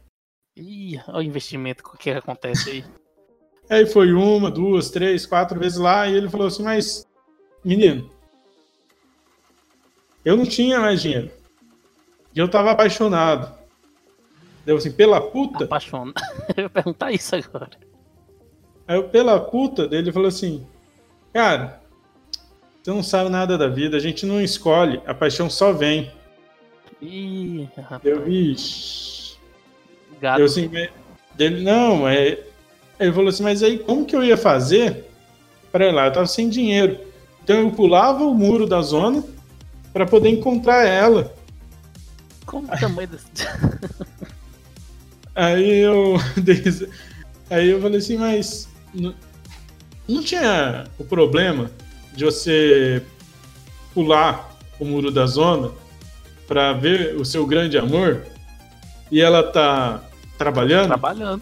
Ih, 0.55 0.99
olha 1.07 1.17
o 1.17 1.23
investimento 1.23 1.83
que 1.97 2.11
acontece 2.11 2.69
aí. 2.69 2.85
Aí 3.69 3.85
foi 3.85 4.11
uma, 4.11 4.51
duas, 4.51 4.89
três, 4.89 5.25
quatro 5.25 5.57
vezes 5.57 5.77
lá 5.77 6.05
e 6.07 6.15
ele 6.15 6.29
falou 6.29 6.47
assim: 6.47 6.63
Mas, 6.63 7.07
menino, 7.63 8.11
eu 10.23 10.35
não 10.35 10.45
tinha 10.45 10.81
mais 10.81 11.01
dinheiro. 11.01 11.31
E 12.35 12.39
eu 12.39 12.49
tava 12.49 12.71
apaixonado. 12.71 13.62
Deu 14.65 14.77
assim, 14.77 14.91
pela 14.91 15.19
puta. 15.19 15.65
Apaixonado. 15.65 16.13
eu 16.55 16.63
ia 16.63 16.69
perguntar 16.69 17.11
isso 17.11 17.35
agora. 17.35 17.71
Aí 18.87 18.95
eu, 18.95 19.09
pela 19.09 19.39
puta, 19.39 19.87
dele 19.87 20.11
falou 20.11 20.27
assim: 20.27 20.65
Cara, 21.33 21.81
você 22.81 22.91
não 22.91 23.03
sabe 23.03 23.29
nada 23.29 23.57
da 23.57 23.67
vida, 23.67 23.97
a 23.97 23.99
gente 23.99 24.25
não 24.25 24.41
escolhe, 24.41 25.01
a 25.05 25.13
paixão 25.13 25.49
só 25.49 25.71
vem. 25.71 26.11
Ih, 27.01 27.67
rapaz. 27.77 28.05
Eu 28.05 28.23
vi. 28.23 28.55
Gato. 30.21 30.39
Eu 30.39 30.45
assim, 30.45 30.69
dele, 31.35 31.63
não, 31.63 32.07
é 32.07 32.39
ele 32.99 33.11
falou 33.11 33.29
assim, 33.29 33.43
mas 33.43 33.63
aí 33.63 33.79
como 33.79 34.05
que 34.05 34.15
eu 34.15 34.23
ia 34.23 34.37
fazer 34.37 35.05
para 35.71 35.87
ir 35.87 35.91
lá? 35.91 36.05
Eu 36.05 36.13
tava 36.13 36.27
sem 36.27 36.47
dinheiro. 36.49 36.99
Então 37.43 37.57
eu 37.57 37.71
pulava 37.71 38.23
o 38.23 38.33
muro 38.33 38.65
da 38.67 38.81
zona 38.81 39.23
para 39.91 40.05
poder 40.05 40.29
encontrar 40.29 40.85
ela. 40.85 41.33
Como 42.45 42.67
o 42.67 42.79
tamanho 42.79 43.09
desse... 43.09 43.25
Aí 45.35 45.79
eu 45.79 46.15
aí 47.49 47.69
eu 47.69 47.81
falei 47.81 47.97
assim, 47.97 48.17
mas 48.17 48.69
não, 48.93 49.13
não 50.07 50.23
tinha 50.23 50.85
o 50.97 51.03
problema 51.03 51.71
de 52.13 52.25
você 52.25 53.01
pular 53.93 54.55
o 54.79 54.85
muro 54.85 55.11
da 55.11 55.25
zona 55.25 55.71
para 56.47 56.73
ver 56.73 57.15
o 57.15 57.25
seu 57.25 57.45
grande 57.45 57.77
amor 57.77 58.23
e 59.11 59.21
ela 59.21 59.43
tá 59.43 60.03
trabalhando? 60.37 60.87
Trabalhando. 60.87 61.41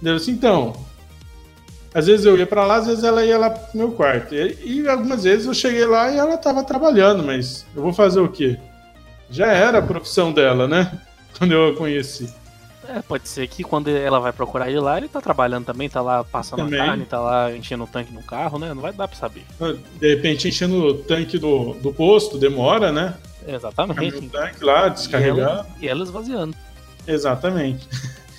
Deu 0.00 0.16
assim, 0.16 0.32
então. 0.32 0.84
Às 1.94 2.06
vezes 2.06 2.26
eu 2.26 2.36
ia 2.36 2.46
para 2.46 2.64
lá, 2.66 2.76
às 2.76 2.86
vezes 2.86 3.04
ela 3.04 3.24
ia 3.24 3.38
lá 3.38 3.48
pro 3.48 3.78
meu 3.78 3.92
quarto. 3.92 4.34
E, 4.34 4.82
e, 4.82 4.88
algumas 4.88 5.24
vezes 5.24 5.46
eu 5.46 5.54
cheguei 5.54 5.86
lá 5.86 6.10
e 6.10 6.18
ela 6.18 6.36
tava 6.36 6.62
trabalhando, 6.62 7.22
mas 7.22 7.64
eu 7.74 7.82
vou 7.82 7.92
fazer 7.92 8.20
o 8.20 8.28
quê? 8.28 8.58
Já 9.30 9.46
era 9.46 9.78
a 9.78 9.82
profissão 9.82 10.30
dela, 10.30 10.68
né? 10.68 11.00
Quando 11.38 11.52
eu 11.52 11.68
a 11.68 11.76
conheci. 11.76 12.32
É, 12.88 13.02
pode 13.02 13.28
ser 13.28 13.46
que 13.48 13.64
quando 13.64 13.88
ela 13.88 14.20
vai 14.20 14.32
procurar 14.32 14.68
ele 14.68 14.80
lá, 14.80 14.98
ele 14.98 15.08
tá 15.08 15.20
trabalhando 15.20 15.64
também, 15.64 15.88
tá 15.88 16.00
lá 16.00 16.22
passando 16.22 16.64
também. 16.64 16.80
a 16.80 16.86
carne, 16.86 17.04
tá 17.04 17.20
lá 17.20 17.52
enchendo 17.52 17.84
o 17.84 17.86
tanque 17.86 18.12
no 18.12 18.22
carro, 18.22 18.58
né? 18.58 18.72
Não 18.72 18.82
vai 18.82 18.92
dar 18.92 19.08
pra 19.08 19.16
saber. 19.16 19.44
Ah, 19.60 19.74
de 19.98 20.14
repente 20.14 20.48
enchendo 20.48 20.86
o 20.86 20.94
tanque 20.94 21.38
do, 21.38 21.74
do 21.74 21.92
posto, 21.92 22.38
demora, 22.38 22.92
né? 22.92 23.16
Exatamente. 23.46 24.16
O 24.16 24.30
tanque 24.30 24.64
lá, 24.64 24.88
descarregar. 24.88 25.36
E 25.36 25.40
ela, 25.40 25.66
e 25.82 25.88
ela 25.88 26.02
esvaziando. 26.02 26.56
Exatamente. 27.06 27.88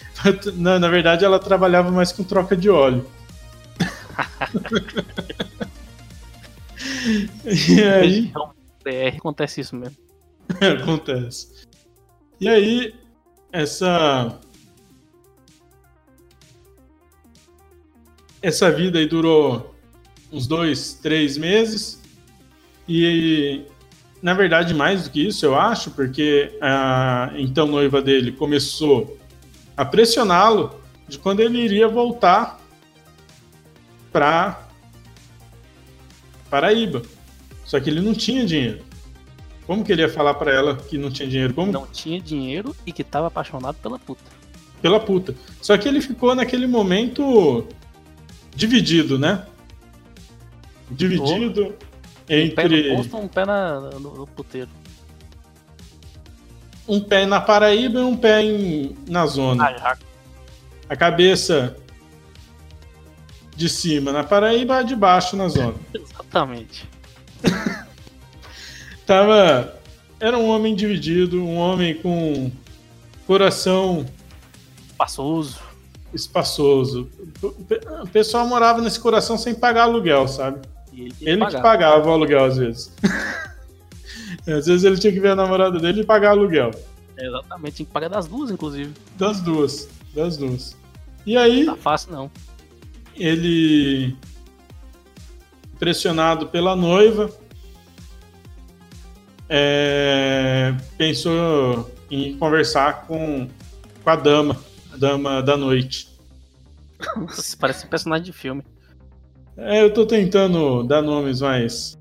na, 0.56 0.80
na 0.80 0.88
verdade, 0.88 1.26
ela 1.26 1.40
trabalhava 1.40 1.92
mais 1.92 2.12
com 2.12 2.24
troca 2.24 2.56
de 2.56 2.70
óleo. 2.70 3.06
e 7.46 7.84
aí. 7.84 8.32
BR 8.84 9.18
acontece 9.18 9.62
isso 9.62 9.76
mesmo. 9.76 9.98
acontece. 10.82 11.68
E 12.40 12.48
aí, 12.48 12.94
essa. 13.58 14.40
Essa 18.40 18.72
vida 18.72 19.00
aí 19.00 19.08
durou 19.08 19.76
uns 20.32 20.46
dois, 20.46 20.94
três 20.94 21.38
meses. 21.38 22.00
E, 22.88 23.64
na 24.22 24.34
verdade, 24.34 24.74
mais 24.74 25.04
do 25.04 25.10
que 25.10 25.28
isso, 25.28 25.46
eu 25.46 25.56
acho, 25.56 25.92
porque 25.92 26.56
a 26.62 27.32
então 27.36 27.68
noiva 27.68 28.02
dele 28.02 28.32
começou 28.32 29.18
a 29.76 29.84
pressioná-lo 29.84 30.80
de 31.08 31.18
quando 31.18 31.40
ele 31.40 31.58
iria 31.58 31.88
voltar 31.88 32.62
para 34.12 34.68
Paraíba. 36.50 37.02
Só 37.66 37.80
que 37.80 37.90
ele 37.90 38.02
não 38.02 38.14
tinha 38.14 38.46
dinheiro. 38.46 38.87
Como 39.68 39.84
que 39.84 39.92
ele 39.92 40.02
ia 40.02 40.10
falar 40.10 40.34
para 40.36 40.52
ela 40.52 40.76
que 40.76 40.98
não 40.98 41.12
tinha 41.12 41.28
dinheiro? 41.28 41.54
Como? 41.54 41.72
Não 41.72 41.86
tinha 41.86 42.20
dinheiro 42.20 42.76
e 42.86 42.92
que 42.92 43.04
estava 43.04 43.28
apaixonado 43.28 43.76
pela 43.76 44.00
puta. 44.00 44.24
Pela 44.82 45.00
puta. 45.00 45.36
Só 45.62 45.78
que 45.78 45.88
ele 45.88 46.02
ficou 46.02 46.34
naquele 46.34 46.66
momento 46.66 47.68
dividido, 48.56 49.20
né? 49.20 49.46
Dividido 50.90 51.76
oh, 51.78 52.34
entre. 52.34 52.54
Um 52.54 52.56
pé 52.56 52.92
no 52.92 52.98
posto, 52.98 53.18
um 53.18 53.28
pé 53.28 53.46
na, 53.46 53.80
no, 53.82 54.16
no 54.16 54.28
puteiro 54.28 54.70
um 56.88 57.02
pé 57.02 57.26
na 57.26 57.42
Paraíba 57.42 58.00
e 58.00 58.04
um 58.04 58.16
pé 58.16 58.42
em, 58.42 58.96
na 59.08 59.26
zona. 59.26 59.66
Ah, 59.66 59.98
a 60.90 60.96
cabeça 60.96 61.76
de 63.56 63.68
cima 63.68 64.12
na 64.12 64.24
Paraíba, 64.24 64.78
a 64.78 64.84
de 64.84 64.96
baixo 64.96 65.36
na 65.36 65.50
zona. 65.50 65.76
Exatamente. 65.94 66.88
Tava. 69.08 69.74
Era 70.20 70.38
um 70.38 70.48
homem 70.50 70.76
dividido, 70.76 71.42
um 71.44 71.58
homem 71.58 71.96
com 71.96 72.52
coração 73.26 74.06
Espaçoso. 74.90 75.60
espaçoso. 76.14 77.10
O 77.42 78.08
pessoal 78.08 78.48
morava 78.48 78.82
nesse 78.82 79.00
coração 79.00 79.38
sem 79.38 79.54
pagar 79.56 79.84
aluguel, 79.84 80.28
sabe? 80.28 80.68
Ele, 80.92 81.14
Ele 81.22 81.46
que 81.46 81.62
pagava 81.62 82.10
o 82.10 82.12
aluguel 82.14 82.44
às 82.46 82.58
vezes. 82.58 82.92
às 84.48 84.66
vezes 84.66 84.84
ele 84.84 84.98
tinha 84.98 85.14
que 85.14 85.20
ver 85.20 85.30
a 85.30 85.36
namorada 85.36 85.80
dele 85.80 86.02
e 86.02 86.06
pagar 86.06 86.32
aluguel. 86.32 86.72
Exatamente, 87.18 87.76
tinha 87.78 87.86
que 87.86 87.92
pagar 87.94 88.10
das 88.10 88.28
duas, 88.28 88.52
inclusive. 88.52 88.92
Das 89.18 89.40
duas. 89.40 89.88
Das 90.14 90.36
duas. 90.38 90.76
E 91.26 91.38
aí, 91.38 91.66
Tá 91.66 91.76
fácil, 91.76 92.12
não. 92.12 92.32
ele. 93.16 94.16
Pressionado 95.78 96.48
pela 96.48 96.76
noiva. 96.76 97.30
É, 99.50 100.76
pensou 100.98 101.92
em 102.10 102.38
conversar 102.38 103.06
com, 103.08 103.48
com 104.04 104.10
a 104.10 104.16
dama, 104.16 104.58
a 104.94 104.98
dama 104.98 105.42
da 105.42 105.56
noite. 105.58 106.10
Nossa, 107.16 107.56
Parece 107.58 107.86
um 107.86 107.90
personagem 107.90 108.26
de 108.26 108.34
filme. 108.34 108.64
É, 109.56 109.82
eu 109.82 109.94
tô 109.94 110.06
tentando 110.06 110.84
dar 110.84 111.02
nomes. 111.02 111.40
Você 111.40 111.98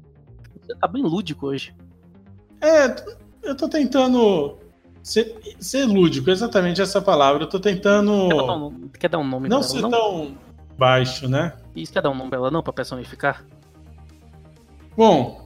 tá 0.81 0.87
bem 0.87 1.03
lúdico 1.03 1.47
hoje. 1.47 1.75
É, 2.61 2.95
eu 3.43 3.57
tô 3.57 3.69
tentando 3.69 4.59
ser, 5.03 5.37
ser 5.59 5.85
lúdico, 5.87 6.31
exatamente 6.31 6.83
essa 6.83 7.01
palavra. 7.01 7.45
Eu 7.45 7.49
tô 7.49 7.61
tentando 7.61 8.29
Quer 8.29 8.37
dar 8.37 8.53
um 8.53 8.59
nome, 8.59 8.91
quer 8.99 9.09
dar 9.09 9.19
um 9.19 9.29
nome 9.29 9.49
não 9.49 9.63
ser 9.63 9.79
ela, 9.79 9.89
não? 9.89 9.99
tão 9.99 10.39
baixo, 10.77 11.29
né? 11.29 11.53
Isso 11.75 11.93
quer 11.93 12.03
dar 12.03 12.11
um 12.11 12.15
nome 12.15 12.29
pra 12.29 12.39
ela, 12.39 12.51
não, 12.51 12.63
pra 12.63 12.73
personificar? 12.73 13.45
Bom, 14.97 15.46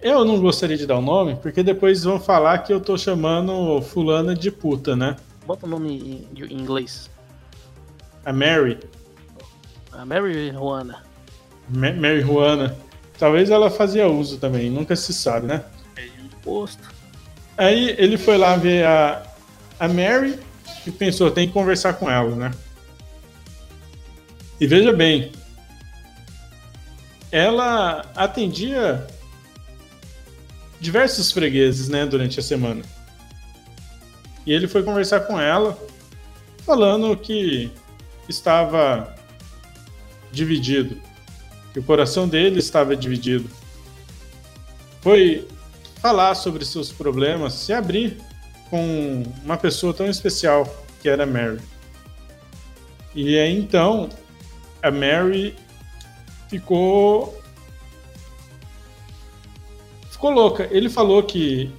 eu 0.00 0.24
não 0.24 0.40
gostaria 0.40 0.76
de 0.76 0.86
dar 0.86 0.98
o 0.98 1.02
nome, 1.02 1.36
porque 1.36 1.62
depois 1.62 2.04
vão 2.04 2.20
falar 2.20 2.58
que 2.58 2.72
eu 2.72 2.80
tô 2.80 2.96
chamando 2.96 3.80
fulana 3.82 4.34
de 4.34 4.50
puta, 4.50 4.94
né? 4.94 5.16
Bota 5.46 5.66
o 5.66 5.68
nome 5.68 6.26
em, 6.36 6.44
em 6.44 6.52
inglês. 6.60 7.10
A 8.24 8.32
Mary, 8.32 8.78
A 9.92 10.04
Mary 10.04 10.50
Juana. 10.52 11.02
Ma- 11.68 11.92
Mary 11.92 12.20
Juana. 12.20 12.76
Talvez 13.18 13.50
ela 13.50 13.70
fazia 13.70 14.06
uso 14.06 14.38
também, 14.38 14.70
nunca 14.70 14.94
se 14.94 15.12
sabe, 15.12 15.46
né? 15.46 15.64
Posto. 16.42 16.88
Aí 17.56 17.94
ele 17.98 18.16
foi 18.16 18.38
lá 18.38 18.54
ver 18.56 18.84
a, 18.86 19.22
a 19.80 19.88
Mary 19.88 20.38
e 20.86 20.90
pensou, 20.90 21.30
tem 21.30 21.48
que 21.48 21.52
conversar 21.52 21.94
com 21.94 22.08
ela, 22.10 22.34
né? 22.36 22.50
E 24.60 24.66
veja 24.66 24.92
bem, 24.92 25.32
ela 27.30 28.04
atendia 28.14 29.06
diversos 30.80 31.32
fregueses, 31.32 31.88
né, 31.88 32.06
durante 32.06 32.38
a 32.38 32.42
semana. 32.42 32.82
E 34.46 34.52
ele 34.52 34.68
foi 34.68 34.82
conversar 34.82 35.20
com 35.20 35.38
ela, 35.38 35.78
falando 36.64 37.16
que 37.16 37.70
estava 38.28 39.14
dividido, 40.32 41.00
que 41.72 41.78
o 41.78 41.82
coração 41.82 42.28
dele 42.28 42.58
estava 42.58 42.96
dividido. 42.96 43.48
Foi 45.00 45.46
falar 46.00 46.34
sobre 46.34 46.64
seus 46.64 46.92
problemas, 46.92 47.54
se 47.54 47.72
abrir 47.72 48.18
com 48.70 49.22
uma 49.44 49.56
pessoa 49.56 49.92
tão 49.92 50.06
especial 50.06 50.66
que 51.00 51.08
era 51.08 51.26
Mary. 51.26 51.60
E 53.14 53.38
aí 53.38 53.58
então 53.58 54.08
a 54.82 54.90
Mary 54.90 55.54
ficou 56.48 57.40
ficou 60.18 60.30
louca. 60.32 60.66
Ele 60.72 60.88
falou 60.90 61.22
que 61.22 61.70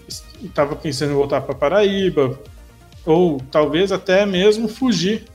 estava 0.41 0.73
pensando 0.73 1.11
em 1.11 1.15
voltar 1.15 1.41
para 1.41 1.53
Paraíba 1.53 2.39
ou 3.05 3.41
talvez 3.51 3.91
até 3.91 4.25
mesmo 4.25 4.69
fugir 4.69 5.25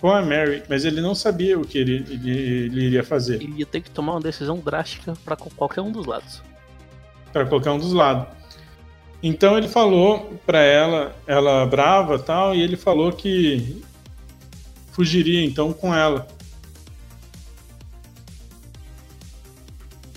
com 0.00 0.10
a 0.10 0.20
Mary, 0.20 0.62
mas 0.68 0.84
ele 0.84 1.00
não 1.00 1.14
sabia 1.14 1.58
o 1.58 1.64
que 1.64 1.78
ele, 1.78 2.04
ele- 2.08 2.30
ele 2.66 2.80
iria 2.86 3.04
fazer. 3.04 3.36
Ele 3.42 3.54
ia 3.58 3.66
ter 3.66 3.80
que 3.80 3.90
tomar 3.90 4.12
uma 4.14 4.20
decisão 4.20 4.58
drástica 4.58 5.14
co- 5.36 5.50
qualquer 5.56 5.80
um 5.80 5.90
dos 5.92 6.06
lados. 6.06 6.42
para 7.32 7.44
qualquer 7.46 7.70
um 7.70 7.78
dos 7.78 7.92
lados. 7.92 8.26
Então 9.22 9.56
ele 9.58 9.68
falou 9.68 10.40
para 10.46 10.60
ela, 10.60 11.14
ela 11.26 11.66
brava 11.66 12.18
tal, 12.18 12.54
e 12.54 12.62
ele 12.62 12.76
falou 12.76 13.12
que 13.12 13.82
fugiria 14.92 15.44
então 15.44 15.72
com 15.72 15.94
ela. 15.94 16.26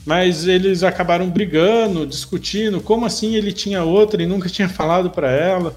Mas 0.05 0.47
eles 0.47 0.83
acabaram 0.83 1.29
brigando, 1.29 2.05
discutindo, 2.07 2.81
como 2.81 3.05
assim 3.05 3.35
ele 3.35 3.51
tinha 3.51 3.83
outra 3.83 4.21
e 4.21 4.25
nunca 4.25 4.49
tinha 4.49 4.67
falado 4.67 5.11
para 5.11 5.29
ela. 5.31 5.75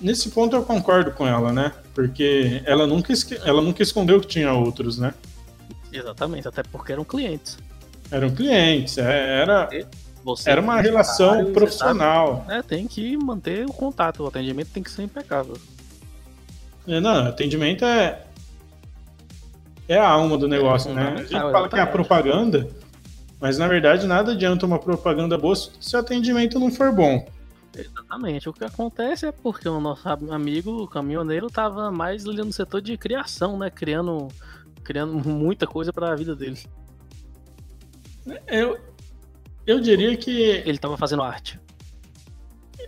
Nesse 0.00 0.30
ponto 0.30 0.54
eu 0.54 0.62
concordo 0.62 1.10
com 1.12 1.26
ela, 1.26 1.52
né? 1.52 1.72
Porque 1.94 2.62
ela 2.64 2.86
nunca, 2.86 3.12
ela 3.44 3.62
nunca 3.62 3.82
escondeu 3.82 4.20
que 4.20 4.26
tinha 4.26 4.52
outros, 4.52 4.98
né? 4.98 5.14
Exatamente, 5.92 6.46
até 6.46 6.62
porque 6.62 6.92
eram 6.92 7.04
clientes. 7.04 7.58
Eram 8.10 8.30
clientes, 8.30 8.98
é- 8.98 9.40
era, 9.40 9.68
Você 10.22 10.50
era 10.50 10.60
uma 10.60 10.78
é 10.78 10.82
relação 10.82 11.52
profissional. 11.52 12.44
É, 12.48 12.62
tem 12.62 12.86
que 12.86 13.16
manter 13.16 13.64
o 13.66 13.72
contato, 13.72 14.22
o 14.22 14.26
atendimento 14.26 14.68
tem 14.68 14.82
que 14.82 14.90
ser 14.90 15.02
impecável. 15.02 15.56
É, 16.86 17.00
Não, 17.00 17.26
atendimento 17.26 17.84
é. 17.84 18.24
É 19.88 19.96
a 19.96 20.06
alma 20.06 20.36
do 20.36 20.46
negócio, 20.46 20.92
né? 20.92 21.14
A 21.16 21.22
gente 21.22 21.30
fala 21.30 21.68
que 21.68 21.76
é 21.76 21.80
a 21.80 21.86
propaganda, 21.86 22.68
mas 23.40 23.58
na 23.58 23.68
verdade 23.68 24.06
nada 24.06 24.32
adianta 24.32 24.66
uma 24.66 24.78
propaganda 24.78 25.36
boa 25.38 25.54
se 25.56 25.96
o 25.96 25.98
atendimento 25.98 26.58
não 26.58 26.70
for 26.70 26.92
bom. 26.92 27.26
Exatamente. 27.74 28.48
O 28.48 28.52
que 28.52 28.64
acontece 28.64 29.26
é 29.26 29.32
porque 29.32 29.68
o 29.68 29.80
nosso 29.80 30.08
amigo 30.08 30.82
o 30.82 30.88
caminhoneiro 30.88 31.48
tava 31.48 31.90
mais 31.90 32.26
ali 32.26 32.38
no 32.42 32.52
setor 32.52 32.80
de 32.80 32.96
criação, 32.96 33.58
né? 33.58 33.70
Criando, 33.70 34.28
criando 34.82 35.12
muita 35.28 35.66
coisa 35.66 35.92
pra 35.92 36.14
vida 36.16 36.34
dele. 36.34 36.58
Eu, 38.46 38.78
eu 39.66 39.80
diria 39.80 40.16
que 40.16 40.30
Ele 40.66 40.78
tava 40.78 40.96
fazendo 40.98 41.22
arte. 41.22 41.58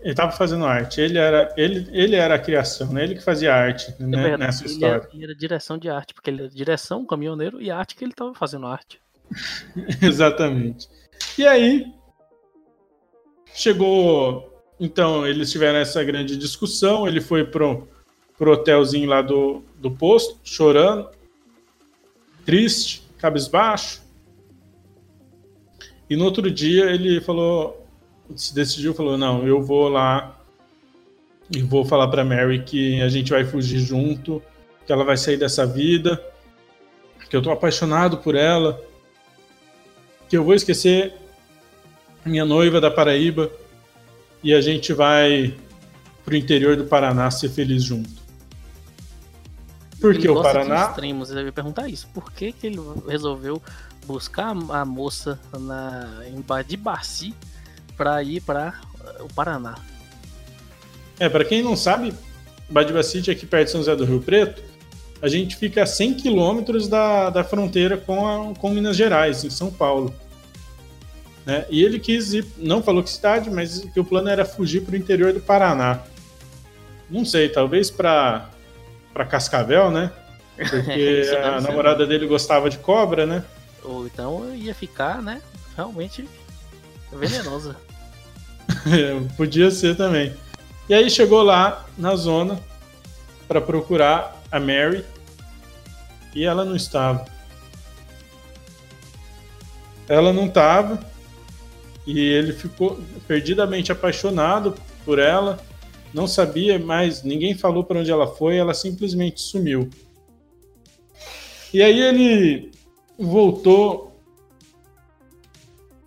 ele 0.02 0.10
estava 0.12 0.32
fazendo 0.32 0.64
arte. 0.66 1.00
Ele 1.00 1.18
era, 1.18 1.52
ele, 1.56 1.88
ele 1.92 2.16
era 2.16 2.34
a 2.34 2.38
criação, 2.38 2.92
né? 2.92 3.04
Ele 3.04 3.14
que 3.14 3.22
fazia 3.22 3.54
arte 3.54 3.94
É 4.16 4.16
né, 4.16 4.36
nessa 4.36 4.64
ele 4.64 4.72
história. 4.72 5.02
era, 5.02 5.08
ele 5.12 5.24
era 5.24 5.34
direção 5.34 5.78
de 5.78 5.88
arte, 5.90 6.14
porque 6.14 6.30
ele 6.30 6.42
era 6.42 6.50
direção, 6.50 7.04
caminhoneiro 7.06 7.60
e 7.60 7.70
arte 7.70 7.94
que 7.96 8.04
ele 8.04 8.12
tava 8.14 8.34
fazendo 8.34 8.66
arte. 8.66 9.00
Exatamente. 10.02 10.88
E 11.38 11.46
aí 11.46 11.86
chegou. 13.54 14.48
Então, 14.78 15.26
eles 15.26 15.50
tiveram 15.50 15.78
essa 15.78 16.02
grande 16.02 16.36
discussão. 16.36 17.06
Ele 17.06 17.20
foi 17.20 17.44
pro, 17.44 17.86
pro 18.38 18.52
hotelzinho 18.52 19.08
lá 19.08 19.20
do, 19.20 19.62
do 19.76 19.90
posto, 19.90 20.38
chorando, 20.42 21.08
triste, 22.44 23.02
cabisbaixo. 23.18 24.02
E 26.08 26.16
no 26.16 26.24
outro 26.24 26.50
dia 26.50 26.90
ele 26.90 27.20
falou, 27.20 27.86
se 28.34 28.54
decidiu, 28.54 28.94
falou: 28.94 29.16
Não, 29.16 29.46
eu 29.46 29.62
vou 29.62 29.88
lá 29.88 30.36
e 31.54 31.62
vou 31.62 31.84
falar 31.84 32.08
pra 32.08 32.24
Mary 32.24 32.62
que 32.62 33.00
a 33.02 33.08
gente 33.08 33.30
vai 33.30 33.44
fugir 33.44 33.80
junto, 33.80 34.42
que 34.86 34.92
ela 34.92 35.04
vai 35.04 35.16
sair 35.16 35.36
dessa 35.36 35.66
vida, 35.66 36.20
que 37.28 37.36
eu 37.36 37.42
tô 37.42 37.50
apaixonado 37.50 38.18
por 38.18 38.34
ela 38.34 38.80
que 40.30 40.36
eu 40.36 40.44
vou 40.44 40.54
esquecer 40.54 41.12
minha 42.24 42.44
noiva 42.44 42.80
da 42.80 42.90
Paraíba 42.90 43.50
e 44.42 44.54
a 44.54 44.60
gente 44.60 44.92
vai 44.92 45.54
pro 46.24 46.36
interior 46.36 46.76
do 46.76 46.84
Paraná 46.84 47.30
ser 47.30 47.48
feliz 47.48 47.82
junto. 47.82 48.08
Porque 50.00 50.20
Ele 50.20 50.28
o 50.28 50.40
Paraná, 50.40 50.86
extremos, 50.86 51.30
eu 51.30 51.44
ia 51.44 51.52
perguntar 51.52 51.88
isso. 51.88 52.08
Por 52.14 52.32
que, 52.32 52.52
que 52.52 52.68
ele 52.68 52.78
resolveu 53.06 53.60
buscar 54.06 54.50
a 54.70 54.84
moça 54.84 55.38
na, 55.58 56.22
em 56.26 56.40
Ba- 56.40 56.62
de 56.62 56.78
pra 57.96 58.22
ir 58.22 58.40
pra 58.40 58.72
eh, 59.04 59.22
o 59.22 59.28
Paraná? 59.34 59.74
é 61.18 61.28
para 61.28 61.44
quem 61.44 61.62
não 61.62 61.76
sabe, 61.76 62.14
Badiba 62.70 63.02
City 63.02 63.30
aqui 63.30 63.44
perto 63.44 63.66
de 63.66 63.72
São 63.72 63.80
José 63.80 63.94
do 63.94 64.06
Rio 64.06 64.22
Preto, 64.22 64.62
a 65.22 65.28
gente 65.28 65.56
fica 65.56 65.82
a 65.82 65.86
100 65.86 66.14
quilômetros 66.14 66.88
da, 66.88 67.30
da 67.30 67.44
fronteira 67.44 67.96
com, 67.96 68.26
a, 68.26 68.54
com 68.54 68.70
Minas 68.70 68.96
Gerais, 68.96 69.44
em 69.44 69.50
São 69.50 69.70
Paulo. 69.70 70.14
Né? 71.44 71.66
E 71.70 71.82
ele 71.82 71.98
quis 71.98 72.32
ir, 72.32 72.46
não 72.56 72.82
falou 72.82 73.02
que 73.02 73.10
cidade, 73.10 73.50
mas 73.50 73.80
que 73.80 74.00
o 74.00 74.04
plano 74.04 74.28
era 74.28 74.44
fugir 74.44 74.82
para 74.82 74.94
o 74.94 74.96
interior 74.96 75.32
do 75.32 75.40
Paraná. 75.40 76.00
Não 77.08 77.24
sei, 77.24 77.48
talvez 77.48 77.90
para 77.90 78.48
Cascavel, 79.28 79.90
né? 79.90 80.10
Porque 80.56 81.24
a 81.42 81.60
namorada 81.60 82.06
dele 82.06 82.26
gostava 82.26 82.70
de 82.70 82.78
cobra, 82.78 83.26
né? 83.26 83.44
Ou 83.82 84.06
então 84.06 84.54
ia 84.54 84.74
ficar, 84.74 85.20
né? 85.22 85.42
Realmente 85.76 86.28
venenosa. 87.12 87.76
Podia 89.36 89.70
ser 89.70 89.96
também. 89.96 90.32
E 90.88 90.94
aí 90.94 91.10
chegou 91.10 91.42
lá 91.42 91.86
na 91.96 92.14
zona 92.16 92.60
para 93.48 93.60
procurar 93.60 94.39
a 94.50 94.58
Mary. 94.58 95.04
E 96.34 96.44
ela 96.44 96.64
não 96.64 96.76
estava. 96.76 97.26
Ela 100.08 100.32
não 100.32 100.46
estava. 100.46 101.04
E 102.06 102.18
ele 102.18 102.52
ficou 102.52 103.00
perdidamente 103.26 103.92
apaixonado 103.92 104.74
por 105.04 105.18
ela. 105.18 105.58
Não 106.12 106.26
sabia 106.26 106.78
mais, 106.78 107.22
ninguém 107.22 107.54
falou 107.54 107.84
para 107.84 108.00
onde 108.00 108.10
ela 108.10 108.26
foi, 108.26 108.56
ela 108.56 108.74
simplesmente 108.74 109.40
sumiu. 109.40 109.88
E 111.72 111.82
aí 111.82 112.00
ele 112.00 112.72
voltou 113.16 114.10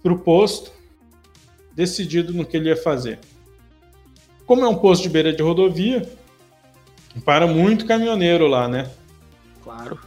pro 0.01 0.19
posto, 0.19 0.73
decidido 1.73 2.33
no 2.33 2.45
que 2.45 2.57
ele 2.57 2.67
ia 2.67 2.75
fazer. 2.75 3.19
Como 4.45 4.61
é 4.61 4.67
um 4.67 4.75
posto 4.75 5.03
de 5.03 5.09
beira 5.09 5.31
de 5.31 5.41
rodovia, 5.41 6.01
para 7.21 7.47
muito 7.47 7.85
caminhoneiro 7.85 8.47
lá, 8.47 8.67
né? 8.67 8.89
Claro. 9.63 9.99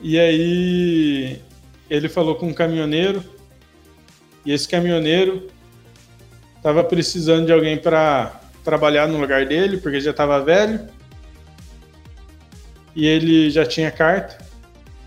E 0.00 0.18
aí 0.18 1.40
ele 1.88 2.08
falou 2.08 2.34
com 2.36 2.46
um 2.46 2.54
caminhoneiro 2.54 3.22
e 4.44 4.52
esse 4.52 4.68
caminhoneiro 4.68 5.48
estava 6.56 6.84
precisando 6.84 7.46
de 7.46 7.52
alguém 7.52 7.76
para 7.76 8.40
trabalhar 8.64 9.06
no 9.08 9.18
lugar 9.18 9.46
dele, 9.46 9.78
porque 9.78 10.00
já 10.00 10.10
estava 10.10 10.42
velho. 10.42 10.86
E 12.94 13.06
ele 13.06 13.50
já 13.50 13.64
tinha 13.64 13.90
carta 13.90 14.38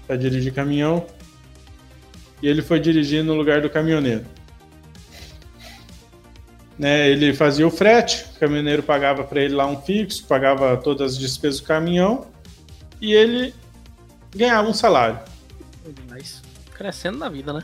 para 0.05 0.15
dirigir 0.15 0.53
caminhão. 0.53 1.05
E 2.41 2.47
ele 2.47 2.61
foi 2.61 2.79
dirigir 2.79 3.23
no 3.23 3.33
lugar 3.33 3.61
do 3.61 3.69
caminhoneiro. 3.69 4.25
Né, 6.83 7.09
ele 7.09 7.33
fazia 7.33 7.65
o 7.65 7.71
frete, 7.71 8.25
o 8.35 8.39
caminhoneiro 8.41 8.83
pagava 8.83 9.23
para 9.23 9.39
ele 9.39 9.55
lá 9.55 9.65
um 9.65 9.81
fixo, 9.81 10.25
pagava 10.27 10.75
todas 10.75 11.13
as 11.13 11.17
despesas 11.17 11.61
do 11.61 11.65
caminhão 11.65 12.27
e 12.99 13.13
ele 13.13 13.55
ganhava 14.35 14.67
um 14.67 14.73
salário. 14.73 15.17
Mas 16.09 16.41
crescendo 16.73 17.19
na 17.19 17.29
vida, 17.29 17.53
né? 17.53 17.63